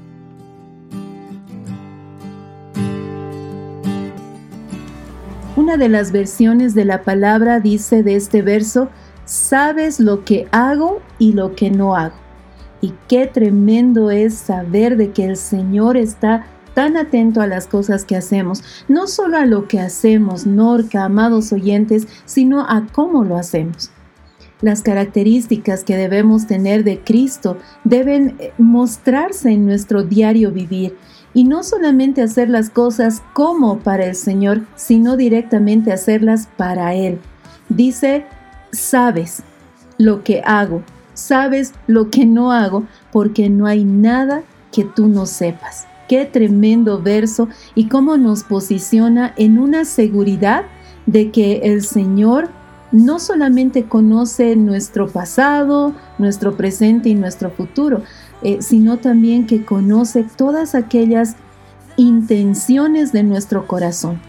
[5.56, 8.90] Una de las versiones de la palabra dice de este verso,
[9.24, 12.16] sabes lo que hago y lo que no hago.
[12.82, 18.04] Y qué tremendo es saber de que el Señor está tan atento a las cosas
[18.04, 23.38] que hacemos, no solo a lo que hacemos, Norca, amados oyentes, sino a cómo lo
[23.38, 23.92] hacemos.
[24.64, 30.96] Las características que debemos tener de Cristo deben eh, mostrarse en nuestro diario vivir
[31.34, 37.20] y no solamente hacer las cosas como para el Señor, sino directamente hacerlas para Él.
[37.68, 38.26] Dice,
[38.72, 39.44] sabes
[39.98, 40.82] lo que hago,
[41.14, 45.88] sabes lo que no hago, porque no hay nada que tú no sepas.
[46.08, 50.64] Qué tremendo verso y cómo nos posiciona en una seguridad
[51.06, 52.50] de que el Señor
[52.94, 58.04] no solamente conoce nuestro pasado, nuestro presente y nuestro futuro,
[58.44, 61.36] eh, sino también que conoce todas aquellas
[61.98, 64.22] intenciones de nuestro corazón.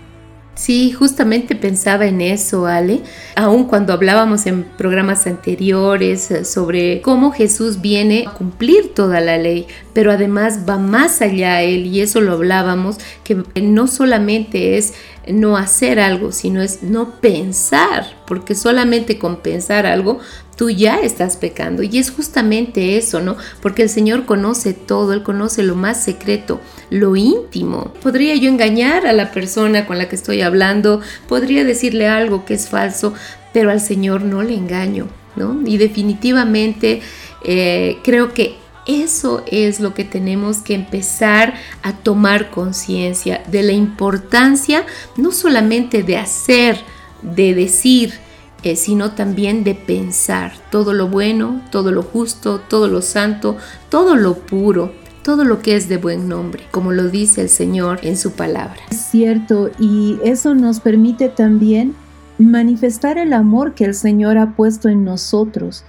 [0.54, 3.00] Sí, justamente pensaba en eso, Ale,
[3.34, 9.36] aun cuando hablábamos en programas anteriores eh, sobre cómo Jesús viene a cumplir toda la
[9.36, 14.94] ley, pero además va más allá él, y eso lo hablábamos, que no solamente es
[15.28, 20.20] no hacer algo, sino es no pensar, porque solamente con pensar algo
[20.56, 21.82] tú ya estás pecando.
[21.82, 23.36] Y es justamente eso, ¿no?
[23.60, 26.60] Porque el Señor conoce todo, Él conoce lo más secreto,
[26.90, 27.92] lo íntimo.
[28.02, 32.54] Podría yo engañar a la persona con la que estoy hablando, podría decirle algo que
[32.54, 33.14] es falso,
[33.52, 35.60] pero al Señor no le engaño, ¿no?
[35.64, 37.00] Y definitivamente
[37.44, 38.56] eh, creo que
[38.86, 44.84] eso es lo que tenemos que empezar a tomar conciencia de la importancia
[45.16, 46.78] no solamente de hacer,
[47.22, 48.14] de decir,
[48.62, 53.56] eh, sino también de pensar todo lo bueno, todo lo justo, todo lo santo,
[53.90, 58.00] todo lo puro, todo lo que es de buen nombre, como lo dice el Señor
[58.02, 58.80] en su palabra.
[58.90, 61.94] Es cierto, y eso nos permite también
[62.38, 65.84] manifestar el amor que el Señor ha puesto en nosotros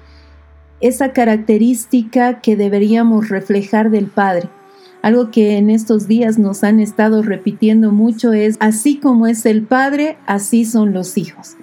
[0.82, 4.50] esa característica que deberíamos reflejar del Padre.
[5.02, 9.64] Algo que en estos días nos han estado repitiendo mucho es, así como es el
[9.64, 11.56] Padre, así son los hijos.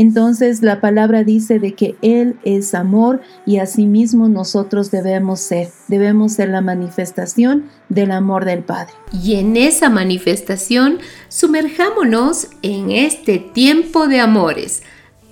[0.00, 6.32] Entonces la palabra dice de que Él es amor y asimismo nosotros debemos ser, debemos
[6.32, 8.94] ser la manifestación del amor del Padre.
[9.12, 14.82] Y en esa manifestación sumerjámonos en este tiempo de amores.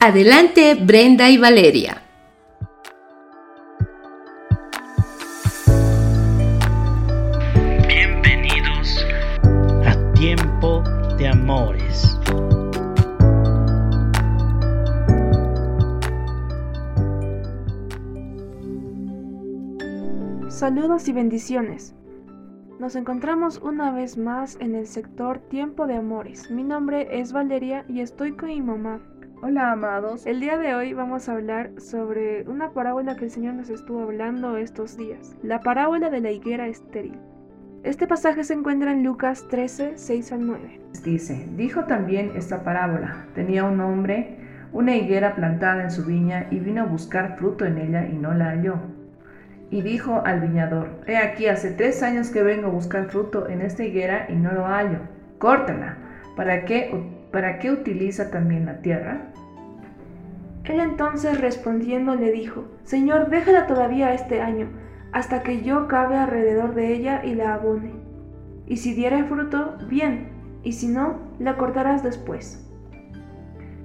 [0.00, 2.07] Adelante Brenda y Valeria.
[11.48, 12.18] Amores.
[20.48, 21.94] Saludos y bendiciones.
[22.78, 26.50] Nos encontramos una vez más en el sector Tiempo de Amores.
[26.50, 29.00] Mi nombre es Valeria y estoy con mi mamá.
[29.40, 33.54] Hola amados, el día de hoy vamos a hablar sobre una parábola que el Señor
[33.54, 37.18] nos estuvo hablando estos días, la parábola de la higuera estéril.
[37.88, 40.80] Este pasaje se encuentra en Lucas 13, 6 al 9.
[41.04, 44.36] Dice, dijo también esta parábola, tenía un hombre
[44.74, 48.34] una higuera plantada en su viña y vino a buscar fruto en ella y no
[48.34, 48.74] la halló.
[49.70, 53.62] Y dijo al viñador, he aquí hace tres años que vengo a buscar fruto en
[53.62, 54.98] esta higuera y no lo hallo.
[55.38, 55.96] Córtala.
[56.36, 56.92] ¿Para qué,
[57.32, 59.32] para qué utiliza también la tierra?
[60.64, 64.68] Él entonces respondiendo le dijo, Señor, déjala todavía este año
[65.18, 67.90] hasta que yo cabe alrededor de ella y la abone.
[68.66, 70.28] Y si diere fruto, bien,
[70.62, 72.64] y si no, la cortarás después.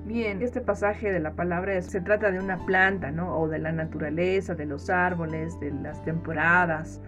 [0.05, 3.36] Bien, este pasaje de la palabra se trata de una planta, ¿no?
[3.36, 7.01] O de la naturaleza, de los árboles, de las temporadas.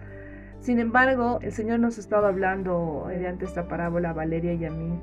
[0.58, 4.70] Sin embargo, el Señor nos ha estado hablando mediante esta parábola a Valeria y a
[4.70, 4.98] mí.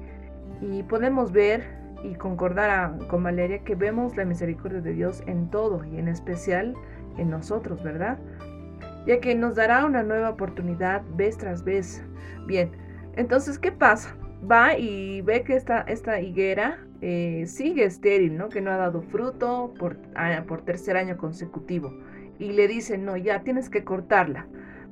[0.60, 1.64] Y podemos ver
[2.04, 6.74] y concordar con Valeria que vemos la misericordia de Dios en todo y en especial
[7.18, 8.18] en nosotros, ¿verdad?
[9.06, 12.04] Ya que nos dará una nueva oportunidad vez tras vez.
[12.48, 12.72] Bien,
[13.16, 14.16] entonces, ¿qué pasa?
[14.50, 18.50] va y ve que esta, esta higuera eh, sigue estéril, ¿no?
[18.50, 21.94] Que no ha dado fruto por, ah, por tercer año consecutivo.
[22.40, 24.48] Y le dice, no, ya tienes que cortarla.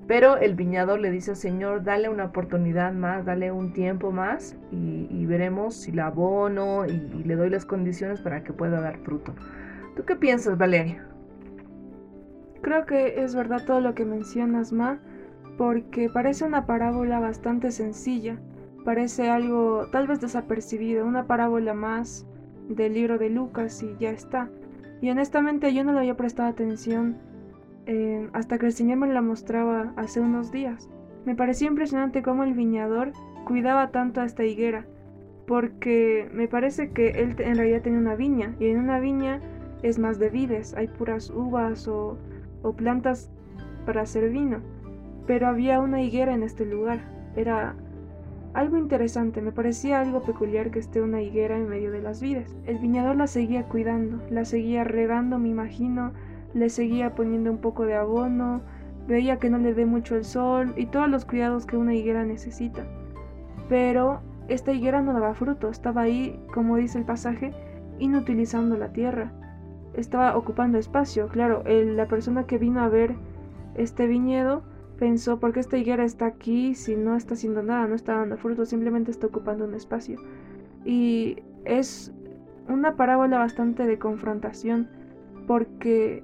[0.07, 5.25] Pero el viñador le dice, Señor, dale una oportunidad más, dale un tiempo más y,
[5.25, 9.33] veremos si la abono y, y, le doy las condiciones para que pueda dar fruto.
[9.95, 11.10] ¿Tú qué piensas, Valeria?
[12.61, 14.99] Creo que es verdad todo lo que mencionas, Ma,
[15.57, 18.37] porque parece una parábola bastante sencilla,
[18.85, 22.25] parece algo tal vez desapercibido, una parábola más
[22.69, 24.49] del libro de Lucas y ya está.
[25.01, 27.17] Y honestamente yo no le había prestado atención
[27.87, 30.89] eh, hasta que el Señor me la mostraba hace unos días.
[31.25, 33.11] Me pareció impresionante cómo el viñador
[33.45, 34.85] cuidaba tanto a esta higuera,
[35.47, 39.39] porque me parece que él en realidad tenía una viña, y en una viña
[39.81, 42.17] es más de vides, hay puras uvas o,
[42.61, 43.29] o plantas
[43.85, 44.59] para hacer vino,
[45.27, 46.99] pero había una higuera en este lugar,
[47.35, 47.75] era
[48.53, 52.55] algo interesante, me parecía algo peculiar que esté una higuera en medio de las vides.
[52.65, 56.11] El viñador la seguía cuidando, la seguía regando, me imagino,
[56.53, 58.61] le seguía poniendo un poco de abono,
[59.07, 62.25] veía que no le dé mucho el sol y todos los cuidados que una higuera
[62.25, 62.83] necesita.
[63.69, 67.53] Pero esta higuera no daba fruto, estaba ahí, como dice el pasaje,
[67.99, 69.31] inutilizando la tierra.
[69.93, 73.15] Estaba ocupando espacio, claro, la persona que vino a ver
[73.75, 74.63] este viñedo
[74.97, 78.37] pensó, ¿por qué esta higuera está aquí si no está haciendo nada, no está dando
[78.37, 80.19] fruto, simplemente está ocupando un espacio?
[80.85, 82.13] Y es
[82.67, 84.87] una parábola bastante de confrontación,
[85.47, 86.23] porque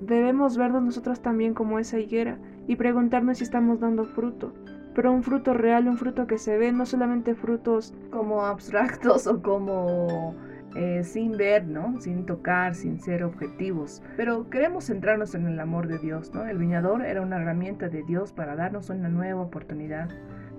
[0.00, 4.52] debemos vernos nosotros también como esa higuera y preguntarnos si estamos dando fruto,
[4.94, 9.42] pero un fruto real, un fruto que se ve, no solamente frutos como abstractos o
[9.42, 10.34] como
[10.74, 12.00] eh, sin ver, ¿no?
[12.00, 14.02] Sin tocar, sin ser objetivos.
[14.16, 16.46] Pero queremos centrarnos en el amor de Dios, ¿no?
[16.46, 20.08] El viñador era una herramienta de Dios para darnos una nueva oportunidad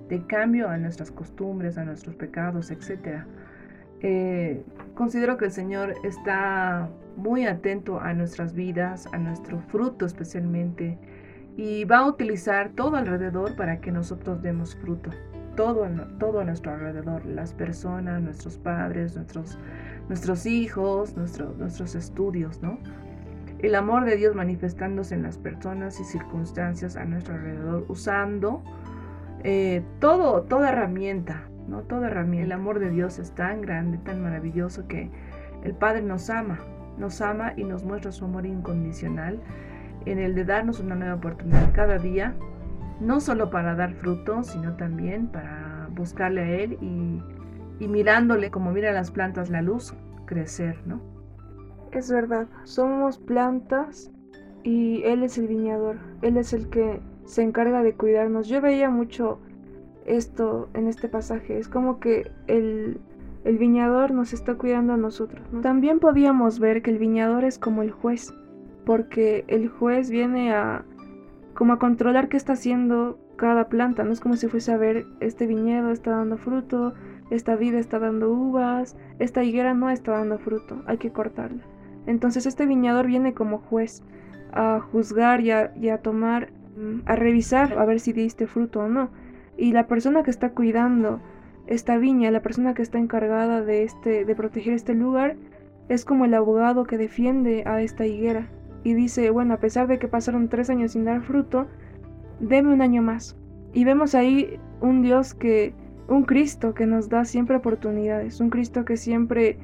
[0.09, 3.23] de cambio a nuestras costumbres, a nuestros pecados, etc.
[4.01, 10.97] Eh, considero que el Señor está muy atento a nuestras vidas, a nuestro fruto especialmente,
[11.57, 15.09] y va a utilizar todo alrededor para que nosotros demos fruto.
[15.55, 15.87] Todo,
[16.19, 19.57] todo a nuestro alrededor, las personas, nuestros padres, nuestros
[20.07, 22.77] nuestros hijos, nuestros estudios, ¿no?
[23.59, 28.63] El amor de Dios manifestándose en las personas y circunstancias a nuestro alrededor, usando
[29.43, 31.81] eh, todo, toda herramienta, ¿no?
[31.81, 32.45] Toda herramienta.
[32.45, 35.09] El amor de Dios es tan grande, tan maravilloso que
[35.63, 36.59] el Padre nos ama,
[36.97, 39.39] nos ama y nos muestra su amor incondicional
[40.05, 42.33] en el de darnos una nueva oportunidad cada día,
[42.99, 47.21] no solo para dar fruto, sino también para buscarle a Él y
[47.79, 49.93] y mirándole como mira las plantas la luz
[50.25, 51.01] crecer, ¿no?
[51.91, 54.11] Es verdad, somos plantas
[54.63, 58.47] y Él es el viñador, Él es el que se encarga de cuidarnos.
[58.47, 59.39] Yo veía mucho
[60.05, 62.99] esto en este pasaje, es como que el,
[63.43, 65.45] el viñador nos está cuidando a nosotros.
[65.61, 68.33] También podíamos ver que el viñador es como el juez,
[68.85, 70.85] porque el juez viene a
[71.53, 75.07] como a controlar qué está haciendo cada planta, no es como si fuese a ver
[75.21, 76.93] este viñedo está dando fruto,
[77.29, 81.63] esta vida está dando uvas, esta higuera no está dando fruto, hay que cortarla.
[82.05, 84.03] Entonces este viñador viene como juez
[84.53, 89.09] a juzgar y a, tomar, mm, a revisar a ver si diste fruto o no.
[89.57, 91.19] Y la persona que está cuidando
[91.67, 95.35] esta viña, la persona que está encargada de, este, de proteger este lugar,
[95.89, 98.47] es como el abogado que defiende a esta higuera.
[98.83, 101.67] Y dice, bueno, a pesar de que pasaron tres años sin dar fruto,
[102.39, 103.35] deme un año más.
[103.73, 105.73] Y vemos ahí un Dios que
[106.07, 109.57] un Cristo que nos da siempre oportunidades, un Cristo que siempre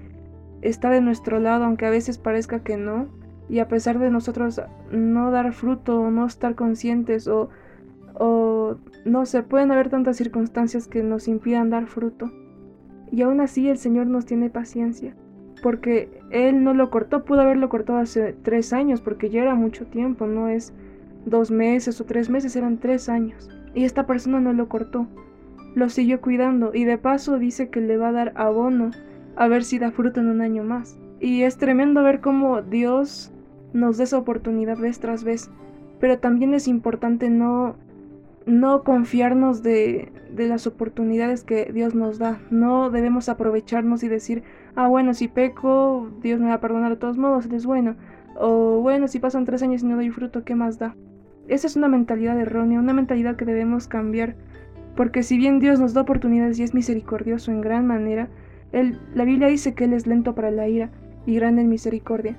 [0.62, 3.08] está de nuestro lado, aunque a veces parezca que no,
[3.50, 7.50] y a pesar de nosotros no dar fruto o no estar conscientes o,
[8.16, 12.32] o no sé, pueden haber tantas circunstancias que nos impidan dar fruto.
[13.12, 15.16] Y aún así el Señor nos tiene paciencia,
[15.62, 19.86] porque Él no lo cortó, pudo haberlo cortado hace tres años, porque ya era mucho
[19.86, 20.74] tiempo, no es
[21.26, 23.50] dos meses o tres meses, eran tres años.
[23.76, 25.08] Y esta persona no lo cortó,
[25.76, 28.92] lo siguió cuidando y de paso dice que le va a dar abono
[29.36, 30.98] a ver si da fruto en un año más.
[31.20, 33.32] Y es tremendo ver cómo Dios
[33.74, 35.50] nos da esa oportunidad vez tras vez.
[36.00, 37.76] Pero también es importante no,
[38.46, 42.40] no confiarnos de, de las oportunidades que Dios nos da.
[42.52, 44.44] No debemos aprovecharnos y decir,
[44.76, 47.96] ah, bueno, si peco, Dios me va a perdonar de todos modos, es bueno.
[48.36, 50.96] O bueno, si pasan tres años y no doy fruto, ¿qué más da?
[51.48, 54.36] Esa es una mentalidad errónea, una mentalidad que debemos cambiar
[54.96, 58.30] porque si bien Dios nos da oportunidades y es misericordioso en gran manera,
[58.74, 60.90] él, la Biblia dice que Él es lento para la ira
[61.26, 62.38] y grande en misericordia.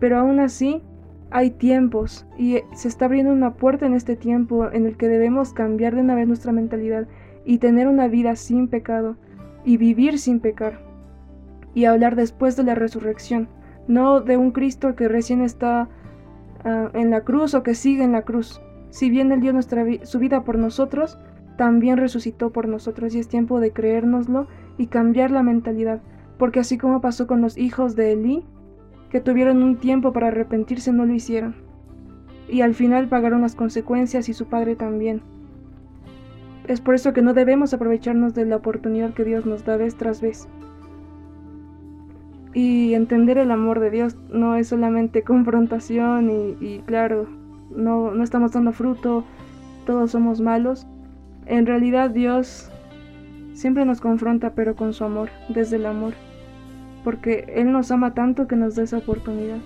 [0.00, 0.82] Pero aún así,
[1.30, 5.52] hay tiempos y se está abriendo una puerta en este tiempo en el que debemos
[5.52, 7.06] cambiar de una vez nuestra mentalidad
[7.44, 9.16] y tener una vida sin pecado
[9.64, 10.80] y vivir sin pecar.
[11.74, 13.48] Y hablar después de la resurrección,
[13.86, 15.88] no de un Cristo que recién está
[16.64, 18.60] ah, en la cruz o que sigue en la cruz.
[18.90, 21.18] Si bien Él dio nuestra su vida por nosotros,
[21.56, 24.46] también resucitó por nosotros y es tiempo de creérnoslo
[24.78, 26.00] y cambiar la mentalidad,
[26.38, 28.44] porque así como pasó con los hijos de Elí,
[29.10, 31.54] que tuvieron un tiempo para arrepentirse, no lo hicieron.
[32.48, 35.22] Y al final pagaron las consecuencias y su padre también.
[36.66, 39.96] Es por eso que no debemos aprovecharnos de la oportunidad que Dios nos da vez
[39.96, 40.48] tras vez.
[42.54, 46.30] Y entender el amor de Dios no es solamente confrontación
[46.60, 47.26] y, claro,
[47.74, 49.24] no, no estamos dando fruto,
[49.84, 50.86] todos somos malos.
[51.46, 52.70] En realidad Dios
[53.54, 56.14] siempre nos confronta, pero con su amor, desde el amor,
[57.04, 59.58] porque Él nos ama tanto que nos da esa oportunidad.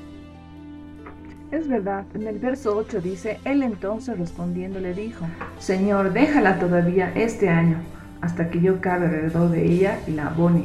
[1.51, 5.25] Es verdad, en el verso 8 dice, Él entonces respondiendo le dijo,
[5.59, 7.79] Señor, déjala todavía este año,
[8.21, 10.65] hasta que yo cabe alrededor de ella y la abone.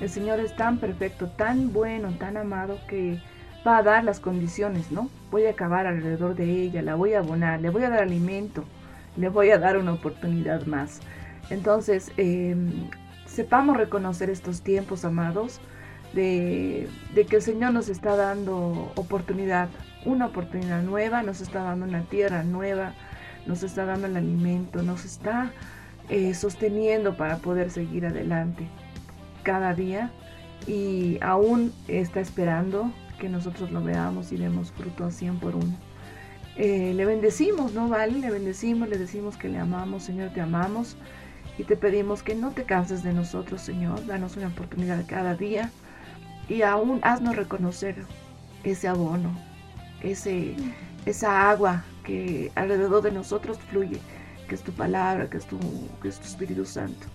[0.00, 3.20] El Señor es tan perfecto, tan bueno, tan amado, que
[3.66, 5.08] va a dar las condiciones, ¿no?
[5.30, 8.64] Voy a acabar alrededor de ella, la voy a abonar, le voy a dar alimento,
[9.16, 11.00] le voy a dar una oportunidad más.
[11.50, 12.88] Entonces, em,
[13.26, 15.60] sepamos reconocer estos tiempos, amados,
[16.12, 16.88] de,
[17.28, 19.68] que el Señor nos está dando oportunidad,
[20.04, 22.94] una oportunidad nueva, nos está dando una tierra nueva,
[23.46, 25.52] nos está dando el alimento, nos está
[26.08, 28.66] eh, sosteniendo para poder seguir adelante
[29.42, 30.10] cada día
[30.66, 35.89] y aún está esperando que nosotros lo veamos y demos fruto a 100 por uno.
[36.62, 38.18] Eh, le bendecimos, ¿no, Vale?
[38.18, 40.98] Le bendecimos, le decimos que le amamos, Señor, te amamos
[41.56, 44.04] y te pedimos que no te canses de nosotros, Señor.
[44.04, 45.70] Danos una oportunidad cada día
[46.50, 48.04] y aún haznos reconocer
[48.62, 49.34] ese abono,
[50.02, 50.54] ese,
[51.06, 53.98] esa agua que alrededor de nosotros fluye,
[54.46, 55.58] que es tu palabra, que es tu,
[56.02, 57.06] que es tu Espíritu Santo.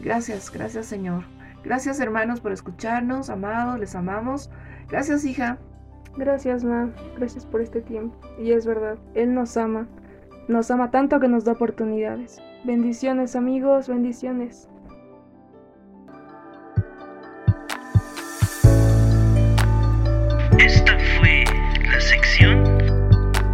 [0.00, 1.24] Gracias, gracias Señor.
[1.62, 4.48] Gracias hermanos por escucharnos, amados, les amamos.
[4.88, 5.58] Gracias hija.
[6.16, 6.90] Gracias, ma.
[7.16, 8.16] Gracias por este tiempo.
[8.38, 9.86] Y es verdad, Él nos ama.
[10.48, 12.38] Nos ama tanto que nos da oportunidades.
[12.64, 14.68] Bendiciones amigos, bendiciones.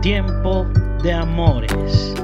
[0.06, 0.64] tiempo
[1.02, 2.14] de amores.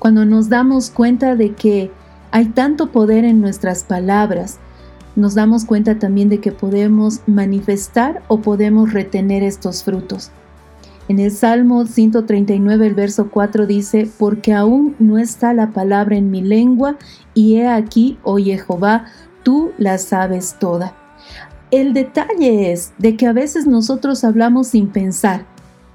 [0.00, 1.92] Cuando nos damos cuenta de que
[2.32, 4.58] hay tanto poder en nuestras palabras,
[5.16, 10.30] nos damos cuenta también de que podemos manifestar o podemos retener estos frutos.
[11.06, 16.30] En el Salmo 139, el verso 4 dice, porque aún no está la palabra en
[16.30, 16.96] mi lengua,
[17.34, 19.04] y he aquí, oh Jehová,
[19.42, 20.96] tú la sabes toda.
[21.70, 25.44] El detalle es de que a veces nosotros hablamos sin pensar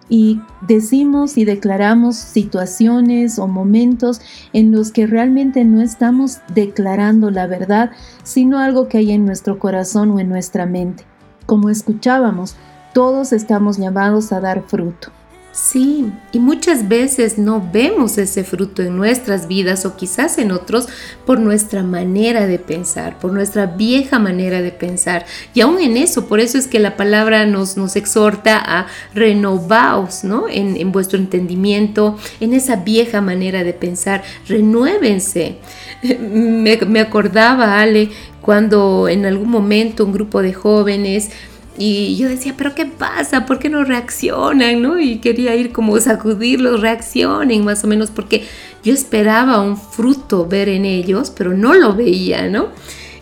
[0.09, 4.19] y decimos y declaramos situaciones o momentos
[4.53, 7.91] en los que realmente no estamos declarando la verdad,
[8.23, 11.05] sino algo que hay en nuestro corazón o en nuestra mente.
[11.45, 12.55] Como escuchábamos,
[12.93, 15.11] todos estamos llamados a dar fruto.
[15.51, 20.87] Sí, y muchas veces no vemos ese fruto en nuestras vidas o quizás en otros
[21.25, 25.25] por nuestra manera de pensar, por nuestra vieja manera de pensar.
[25.55, 30.23] Y aún en eso, por eso es que la palabra nos, nos exhorta a renovaos,
[30.23, 30.45] ¿no?
[30.47, 35.57] En, vuestro entendimiento, en esa vieja manera de pensar, renuévense.
[36.19, 38.09] Me, me acordaba, Ale,
[38.41, 41.31] cuando en algún momento un grupo de jóvenes
[41.77, 43.45] y yo decía, pero ¿qué pasa?
[43.45, 44.81] ¿Por qué no reaccionan?
[44.81, 44.99] ¿no?
[44.99, 48.43] Y quería ir como sacudirlos, reaccionen más o menos, porque
[48.83, 52.69] yo esperaba un fruto ver en ellos, pero no lo veía, ¿no?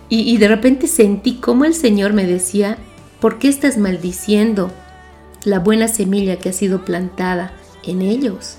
[0.10, 2.78] Y, de repente sentí como el Señor me decía,
[3.20, 4.72] ¿por qué estás maldiciendo
[5.44, 7.52] la buena semilla que ha sido plantada
[7.84, 8.58] en ellos?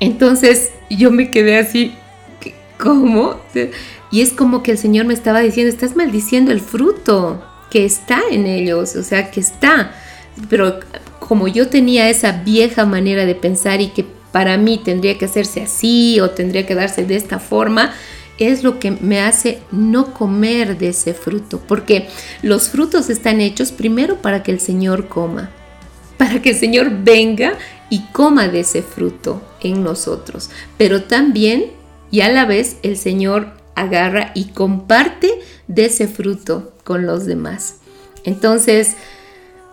[0.00, 1.94] Entonces yo me quedé así,
[2.80, 3.36] ¿cómo?
[4.10, 7.40] Y es como que el Señor me estaba diciendo, estás maldiciendo el fruto
[7.74, 9.90] que está en ellos, o sea, que está.
[10.48, 10.78] Pero
[11.18, 15.62] como yo tenía esa vieja manera de pensar y que para mí tendría que hacerse
[15.62, 17.92] así o tendría que darse de esta forma,
[18.38, 22.06] es lo que me hace no comer de ese fruto, porque
[22.42, 25.50] los frutos están hechos primero para que el Señor coma,
[26.16, 27.54] para que el Señor venga
[27.90, 30.48] y coma de ese fruto en nosotros,
[30.78, 31.72] pero también
[32.12, 35.30] y a la vez el Señor agarra y comparte
[35.68, 37.76] de ese fruto con los demás.
[38.24, 38.96] Entonces,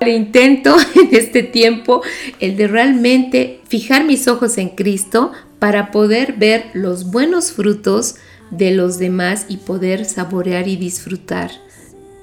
[0.09, 2.01] intento en este tiempo
[2.39, 8.15] el de realmente fijar mis ojos en Cristo para poder ver los buenos frutos
[8.49, 11.51] de los demás y poder saborear y disfrutar.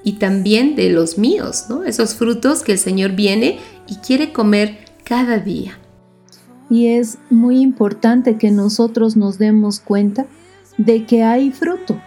[0.02, 1.84] Y también de los míos, ¿no?
[1.84, 5.78] Esos frutos que el Señor viene y quiere comer cada día.
[6.70, 10.26] Y es muy importante que nosotros nos demos cuenta
[10.78, 12.00] de que hay fruto.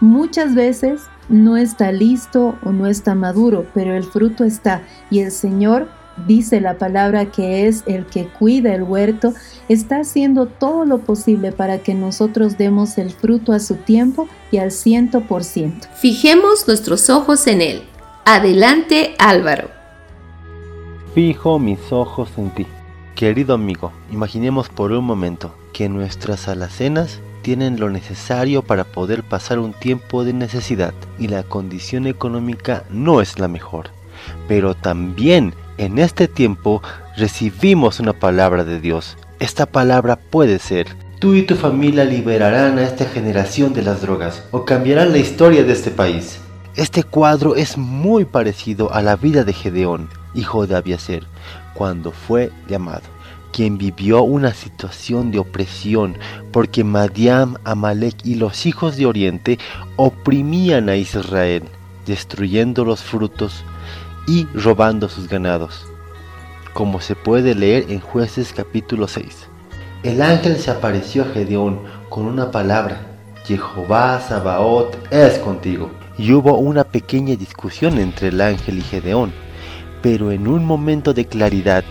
[0.00, 5.32] Muchas veces no está listo o no está maduro, pero el fruto está y el
[5.32, 5.88] Señor
[6.26, 9.34] dice la palabra que es el que cuida el huerto,
[9.68, 14.58] está haciendo todo lo posible para que nosotros demos el fruto a su tiempo y
[14.58, 15.88] al ciento por ciento.
[15.96, 17.82] Fijemos nuestros ojos en Él.
[18.24, 19.70] Adelante Álvaro.
[21.14, 22.66] Fijo mis ojos en ti.
[23.14, 29.60] Querido amigo, imaginemos por un momento que nuestras alacenas tienen lo necesario para poder pasar
[29.60, 33.90] un tiempo de necesidad y la condición económica no es la mejor.
[34.48, 36.82] Pero también en este tiempo
[37.16, 39.16] recibimos una palabra de Dios.
[39.38, 40.88] Esta palabra puede ser,
[41.20, 45.62] tú y tu familia liberarán a esta generación de las drogas o cambiarán la historia
[45.62, 46.40] de este país.
[46.74, 51.22] Este cuadro es muy parecido a la vida de Gedeón, hijo de Abiaser,
[51.74, 53.04] cuando fue llamado,
[53.56, 56.18] quien vivió una situación de opresión
[56.52, 59.58] porque Madiam, Amalek y los hijos de Oriente
[59.96, 61.62] oprimían a Israel,
[62.04, 63.64] destruyendo los frutos
[64.26, 65.86] y robando sus ganados,
[66.74, 69.48] como se puede leer en Jueces capítulo 6.
[70.02, 71.80] El ángel se apareció a Gedeón
[72.10, 73.06] con una palabra,
[73.46, 75.90] Jehová Sabaoth es contigo.
[76.18, 79.32] Y hubo una pequeña discusión entre el ángel y Gedeón,
[80.02, 81.84] pero en un momento de claridad,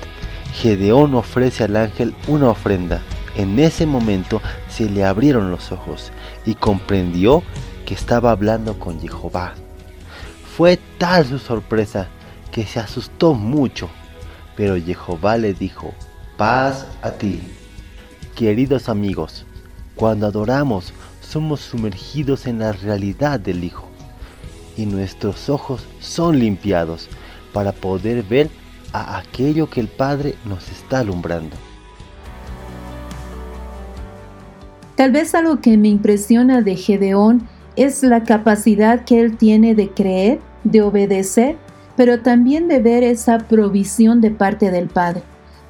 [0.56, 3.02] Gedeón ofrece al ángel una ofrenda.
[3.36, 6.12] En ese momento se le abrieron los ojos
[6.46, 7.44] y comprendió
[7.86, 9.54] que estaba hablando con Jehová.
[10.56, 12.08] Fue tal su sorpresa
[12.52, 13.90] que se asustó mucho,
[14.56, 15.94] pero Jehová le dijo,
[16.38, 17.42] paz a ti.
[18.34, 19.46] Queridos amigos,
[19.96, 23.90] cuando adoramos somos sumergidos en la realidad del Hijo
[24.78, 27.10] y nuestros ojos son limpiados
[27.52, 28.50] para poder ver
[29.02, 31.56] a aquello que el Padre nos está alumbrando.
[34.96, 39.90] Tal vez algo que me impresiona de Gedeón es la capacidad que él tiene de
[39.90, 41.58] creer, de obedecer
[41.96, 45.24] pero también de ver esa provisión de parte del Padre.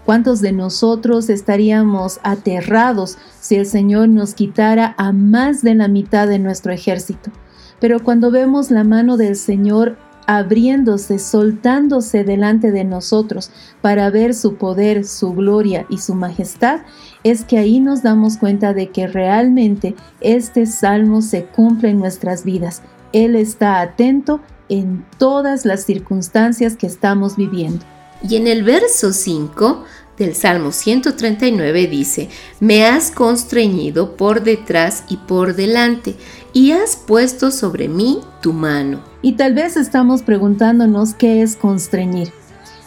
[0.06, 6.28] ¿Cuántos de nosotros estaríamos aterrados si el Señor nos quitara a más de la mitad
[6.28, 7.32] de nuestro ejército?
[7.80, 9.98] Pero cuando vemos la mano del Señor
[10.28, 13.52] abriéndose, soltándose delante de nosotros
[13.82, 16.82] para ver su poder, su gloria y su majestad,
[17.24, 22.44] es que ahí nos damos cuenta de que realmente este salmo se cumple en nuestras
[22.44, 22.82] vidas.
[23.14, 27.86] Él está atento en todas las circunstancias que estamos viviendo.
[28.28, 29.84] Y en el verso 5
[30.18, 36.16] del Salmo 139 dice, me has constreñido por detrás y por delante,
[36.56, 39.01] y has puesto sobre mí tu mano.
[39.22, 42.32] Y tal vez estamos preguntándonos qué es constreñir.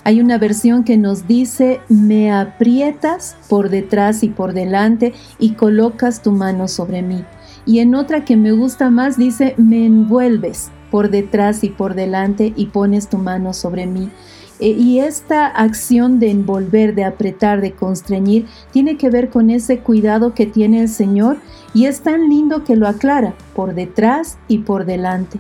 [0.04, 6.22] Hay una versión que nos dice, me aprietas por detrás y por delante y colocas
[6.22, 7.26] tu mano sobre mí.
[7.66, 12.54] Y en otra que me gusta más dice, me envuelves por detrás y por delante
[12.56, 14.10] y pones tu mano sobre mí.
[14.60, 19.78] Eh, y esta acción de envolver, de apretar, de constreñir, tiene que ver con ese
[19.80, 21.38] cuidado que tiene el Señor
[21.74, 25.38] y es tan lindo que lo aclara, por detrás y por delante.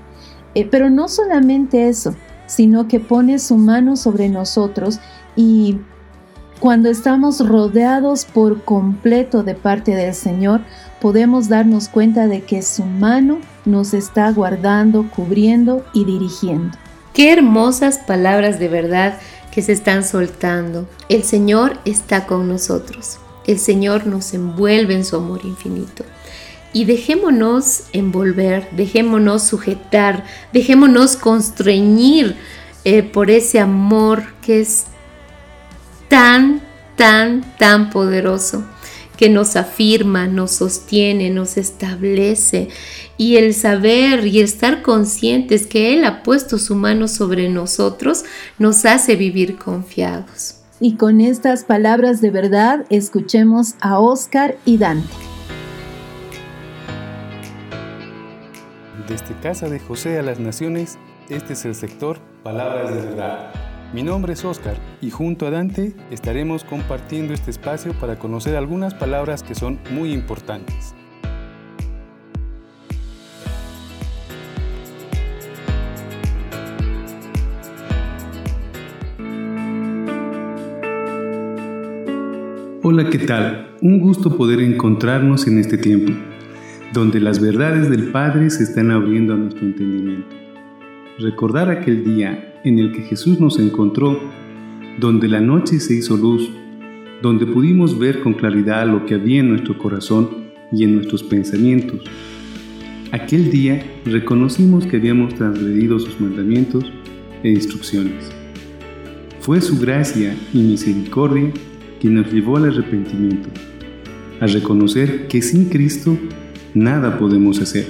[0.54, 2.14] Eh, pero no solamente eso,
[2.46, 5.00] sino que pone su mano sobre nosotros
[5.36, 5.78] y
[6.60, 10.62] cuando estamos rodeados por completo de parte del Señor,
[11.00, 16.76] podemos darnos cuenta de que su mano nos está guardando, cubriendo y dirigiendo.
[17.18, 19.18] Qué hermosas palabras de verdad
[19.50, 20.88] que se están soltando.
[21.08, 23.18] El Señor está con nosotros.
[23.44, 26.04] El Señor nos envuelve en su amor infinito.
[26.72, 32.36] Y dejémonos envolver, dejémonos sujetar, dejémonos constreñir
[32.84, 34.84] eh, por ese amor que es
[36.06, 36.62] tan,
[36.94, 38.64] tan, tan poderoso
[39.18, 42.68] que nos afirma, nos sostiene, nos establece.
[43.18, 48.24] Y el saber y estar conscientes que Él ha puesto su mano sobre nosotros
[48.58, 50.60] nos hace vivir confiados.
[50.80, 55.08] Y con estas palabras de verdad, escuchemos a Oscar y Dante.
[59.08, 60.96] Desde Casa de José a las Naciones,
[61.28, 63.52] este es el sector Palabras de Verdad
[63.94, 68.94] mi nombre es Oscar y junto a Dante estaremos compartiendo este espacio para conocer algunas
[68.94, 70.94] palabras que son muy importantes.
[82.82, 83.76] Hola, ¿qué tal?
[83.82, 86.12] Un gusto poder encontrarnos en este tiempo,
[86.92, 90.34] donde las verdades del Padre se están abriendo a nuestro entendimiento.
[91.18, 94.18] Recordar aquel día en el que Jesús nos encontró,
[94.98, 96.50] donde la noche se hizo luz
[97.22, 100.28] donde pudimos ver con claridad lo que había en nuestro corazón
[100.72, 102.00] y en nuestros pensamientos.
[103.10, 106.84] Aquel día reconocimos que habíamos transgredido sus mandamientos
[107.42, 108.30] e instrucciones.
[109.40, 111.50] Fue su gracia y misericordia
[112.00, 113.48] quien nos llevó al arrepentimiento,
[114.40, 116.16] a reconocer que sin Cristo
[116.74, 117.86] nada podemos hacer.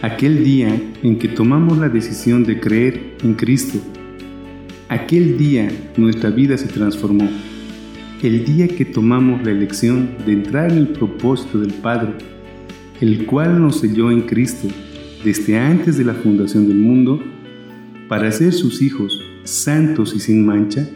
[0.00, 3.78] Aquel día en que tomamos la decisión de creer en Cristo,
[4.88, 7.28] aquel día nuestra vida se transformó.
[8.22, 12.12] El día que tomamos la elección de entrar en el propósito del Padre,
[13.00, 14.68] el cual nos selló en Cristo
[15.24, 17.22] desde antes de la fundación del mundo,
[18.08, 20.88] para ser sus hijos santos y sin mancha,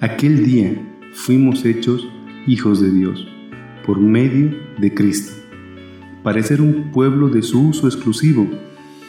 [0.00, 0.80] aquel día
[1.12, 2.06] fuimos hechos
[2.46, 3.26] hijos de Dios
[3.86, 5.32] por medio de Cristo,
[6.22, 8.48] para ser un pueblo de su uso exclusivo,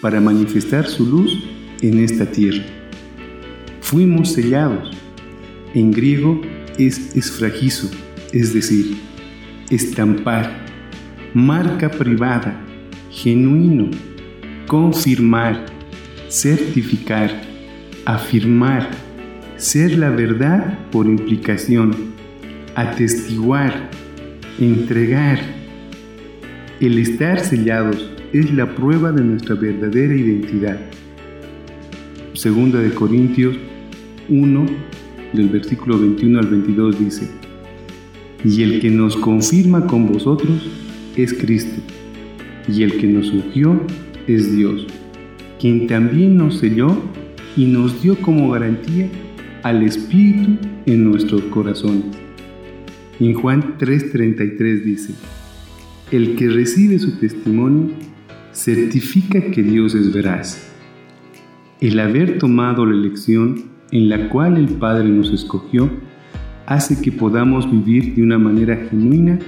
[0.02, 1.44] para manifestar su luz
[1.82, 2.64] en esta tierra.
[3.82, 4.92] Fuimos sellados.
[5.74, 6.42] En griego
[6.78, 7.92] es esfragizo,
[8.32, 8.98] es decir,
[9.70, 10.66] estampar,
[11.34, 12.62] marca privada,
[13.12, 13.90] genuino,
[14.68, 15.66] confirmar,
[16.30, 17.30] certificar,
[18.06, 18.90] afirmar,
[19.58, 21.96] ser la verdad por implicación,
[22.76, 23.90] atestiguar,
[24.60, 25.40] entregar.
[26.80, 30.80] El estar sellados es la prueba de nuestra verdadera identidad.
[32.36, 33.56] Segunda de Corintios
[34.28, 34.66] 1,
[35.32, 37.30] del versículo 21 al 22 dice,
[38.44, 40.70] Y el que nos confirma con vosotros
[41.16, 41.82] es Cristo,
[42.68, 43.80] y el que nos ungió
[44.28, 44.86] es Dios,
[45.62, 47.02] quien también nos selló
[47.56, 49.10] y nos dio como garantía
[49.64, 52.18] al Espíritu en nuestros corazones.
[53.22, 55.14] En Juan 3:33 dice,
[56.12, 57.92] El que recibe su testimonio
[58.52, 60.75] certifica que Dios es veraz.
[61.82, 65.90] El haber tomado la elección en la cual el Padre nos escogió
[66.66, 69.40] hace que podamos vivir de una manera genuina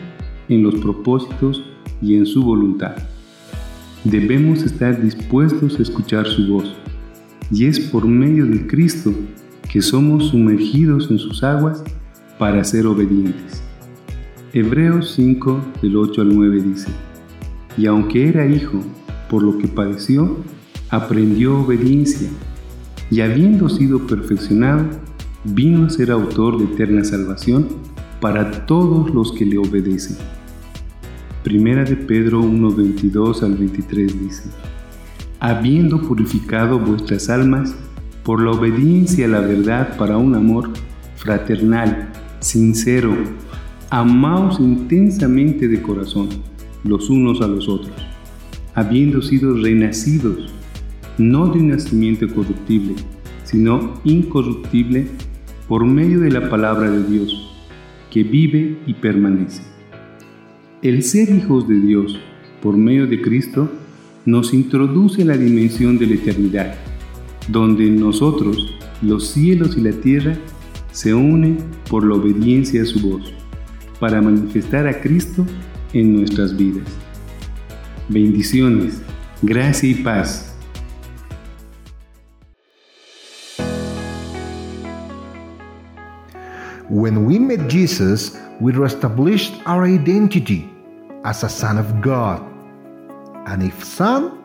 [0.49, 1.63] en los propósitos
[2.01, 2.97] y en su voluntad.
[4.03, 6.75] Debemos estar dispuestos a escuchar su voz,
[7.49, 9.13] y es por medio de Cristo
[9.71, 11.81] que somos sumergidos en sus aguas
[12.37, 13.63] para ser obedientes.
[14.51, 16.89] Hebreos 5 del 8 al 9 dice,
[17.77, 18.81] y aunque era hijo,
[19.29, 20.37] por lo que padeció,
[20.89, 22.29] aprendió obediencia,
[23.09, 24.85] y habiendo sido perfeccionado,
[25.43, 27.67] vino a ser autor de eterna salvación
[28.19, 30.17] para todos los que le obedecen.
[31.43, 34.43] Primera de Pedro 1, 22 al 23 dice,
[35.39, 37.73] habiendo purificado vuestras almas
[38.23, 40.69] por la obediencia a la verdad para un amor
[41.15, 42.09] fraternal,
[42.39, 43.15] sincero,
[43.89, 46.29] amaos intensamente de corazón
[46.83, 47.95] los unos a los otros,
[48.75, 50.53] habiendo sido renacidos,
[51.17, 52.95] no de un nacimiento corruptible,
[53.43, 55.07] sino incorruptible
[55.67, 57.51] por medio de la palabra de Dios,
[58.11, 59.61] que vive y permanece.
[60.81, 62.19] El ser hijos de Dios
[62.61, 63.69] por medio de Cristo
[64.25, 66.75] nos introduce en la dimensión de la eternidad
[67.47, 70.37] donde nosotros, los cielos y la tierra,
[70.91, 71.57] se unen
[71.89, 73.33] por la obediencia a su voz,
[73.99, 75.45] para manifestar a Cristo
[75.93, 76.87] en nuestras vidas.
[78.09, 79.01] Bendiciones,
[79.41, 80.46] gracia y paz.
[86.89, 90.69] When we met Jesus, we reestablished our identity
[91.25, 92.41] as a son of God.
[93.45, 94.41] And if son,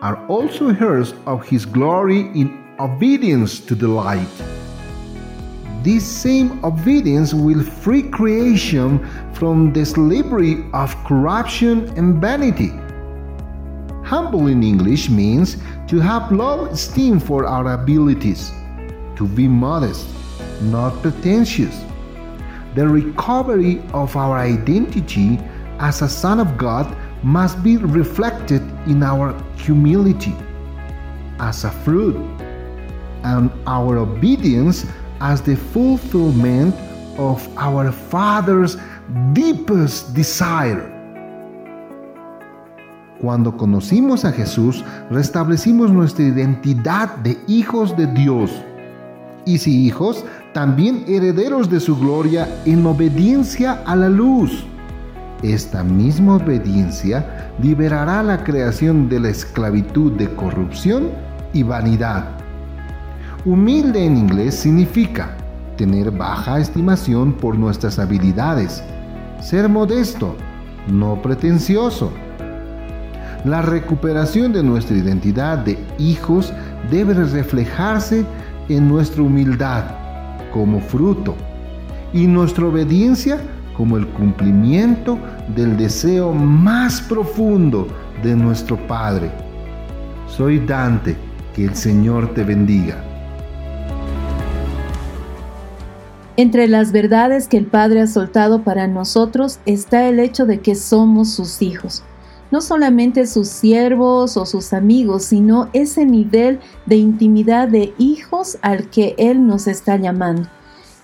[0.00, 4.28] are also heirs of his glory in obedience to the light.
[5.82, 9.04] This same obedience will free creation
[9.34, 12.72] from the slavery of corruption and vanity.
[14.08, 15.58] Humble in English means
[15.88, 18.52] to have low esteem for our abilities,
[19.16, 20.08] to be modest,
[20.62, 21.84] not pretentious.
[22.74, 25.38] The recovery of our identity
[25.80, 26.86] as a son of God
[27.22, 30.34] must be reflected in our humility
[31.40, 32.16] as a fruit
[33.24, 34.86] and our obedience
[35.20, 36.74] as the fulfillment
[37.18, 38.76] of our Father's
[39.32, 40.94] deepest desire.
[43.20, 48.50] Cuando conocimos a Jesús, restablecimos nuestra identidad de hijos de Dios.
[49.44, 50.24] Y si hijos,
[50.58, 54.66] también herederos de su gloria en obediencia a la luz.
[55.40, 61.10] Esta misma obediencia liberará la creación de la esclavitud de corrupción
[61.52, 62.24] y vanidad.
[63.44, 65.36] Humilde en inglés significa
[65.76, 68.82] tener baja estimación por nuestras habilidades,
[69.40, 70.34] ser modesto,
[70.88, 72.10] no pretencioso.
[73.44, 76.52] La recuperación de nuestra identidad de hijos
[76.90, 78.26] debe reflejarse
[78.68, 79.97] en nuestra humildad
[80.58, 81.36] como fruto
[82.12, 83.38] y nuestra obediencia
[83.76, 85.16] como el cumplimiento
[85.54, 87.86] del deseo más profundo
[88.24, 89.30] de nuestro Padre.
[90.26, 91.16] Soy Dante,
[91.54, 93.04] que el Señor te bendiga.
[96.36, 100.74] Entre las verdades que el Padre ha soltado para nosotros está el hecho de que
[100.74, 102.02] somos sus hijos.
[102.50, 108.88] No solamente sus siervos o sus amigos, sino ese nivel de intimidad de hijos al
[108.90, 110.48] que Él nos está llamando.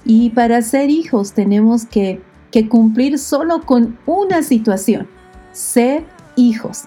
[0.05, 5.07] Y para ser hijos tenemos que, que cumplir solo con una situación,
[5.53, 6.05] ser
[6.37, 6.85] hijos.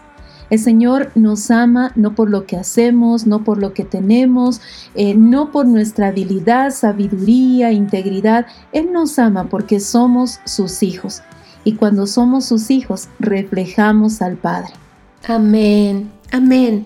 [0.49, 4.62] El Señor nos ama no por lo que hacemos, no por lo que tenemos,
[4.95, 8.45] eh, no por nuestra habilidad, sabiduría, integridad.
[8.72, 11.22] Él nos ama porque somos sus hijos.
[11.68, 14.72] Y cuando somos sus hijos, reflejamos al Padre.
[15.28, 16.86] Amén, amén.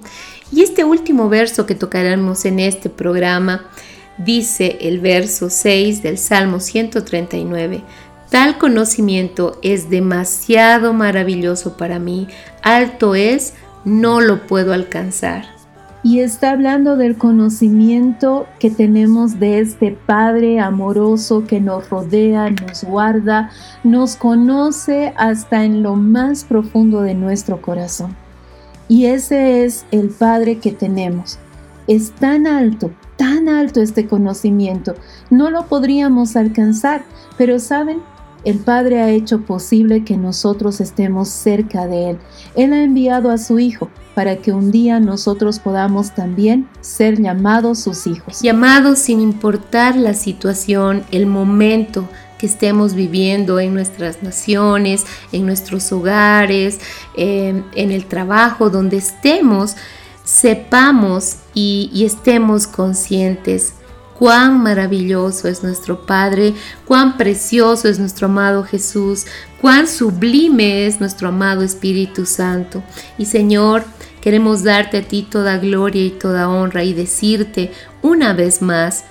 [0.51, 3.69] Y este último verso que tocaremos en este programa
[4.17, 7.83] dice el verso 6 del Salmo 139.
[8.31, 12.27] Tal conocimiento es demasiado maravilloso para mí,
[12.63, 13.53] alto es,
[13.85, 15.45] no lo puedo alcanzar.
[16.03, 22.83] Y está hablando del conocimiento que tenemos de este Padre amoroso que nos rodea, nos
[22.83, 23.51] guarda,
[23.83, 28.15] nos conoce hasta en lo más profundo de nuestro corazón.
[28.87, 31.37] Y ese es el Padre que tenemos.
[31.87, 34.95] Es tan alto, tan alto este conocimiento.
[35.29, 37.03] No lo podríamos alcanzar,
[37.37, 37.99] pero saben,
[38.43, 42.17] el Padre ha hecho posible que nosotros estemos cerca de Él.
[42.55, 47.79] Él ha enviado a su Hijo para que un día nosotros podamos también ser llamados
[47.79, 48.41] sus hijos.
[48.41, 55.91] Llamados sin importar la situación, el momento que estemos viviendo en nuestras naciones, en nuestros
[55.91, 56.79] hogares,
[57.15, 59.75] en el trabajo, donde estemos,
[60.23, 63.75] sepamos y, y estemos conscientes
[64.21, 66.53] cuán maravilloso es nuestro Padre,
[66.85, 69.25] cuán precioso es nuestro amado Jesús,
[69.59, 72.83] cuán sublime es nuestro amado Espíritu Santo.
[73.17, 73.83] Y Señor,
[74.21, 77.71] queremos darte a ti toda gloria y toda honra y decirte
[78.03, 79.05] una vez más,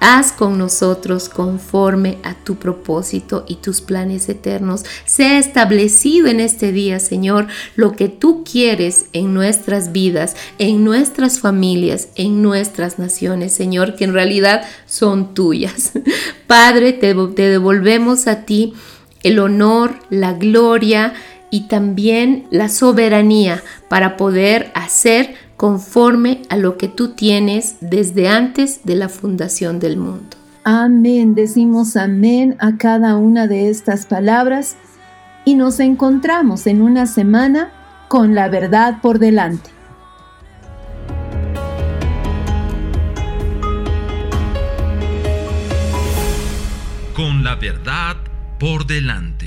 [0.00, 4.84] Haz con nosotros conforme a tu propósito y tus planes eternos.
[5.04, 11.40] Sea establecido en este día, Señor, lo que tú quieres en nuestras vidas, en nuestras
[11.40, 15.92] familias, en nuestras naciones, Señor, que en realidad son tuyas.
[16.46, 18.74] Padre, te, devolvemos a ti
[19.22, 21.14] el honor, la gloria
[21.50, 28.84] y también la soberanía para poder hacer conforme a lo que tú tienes desde antes
[28.84, 30.36] de la fundación del mundo.
[30.62, 34.76] Amén, decimos amén a cada una de estas palabras
[35.44, 37.72] y nos encontramos en una semana
[38.06, 39.70] con la verdad por delante.
[47.16, 48.16] Con la verdad
[48.60, 49.37] por delante.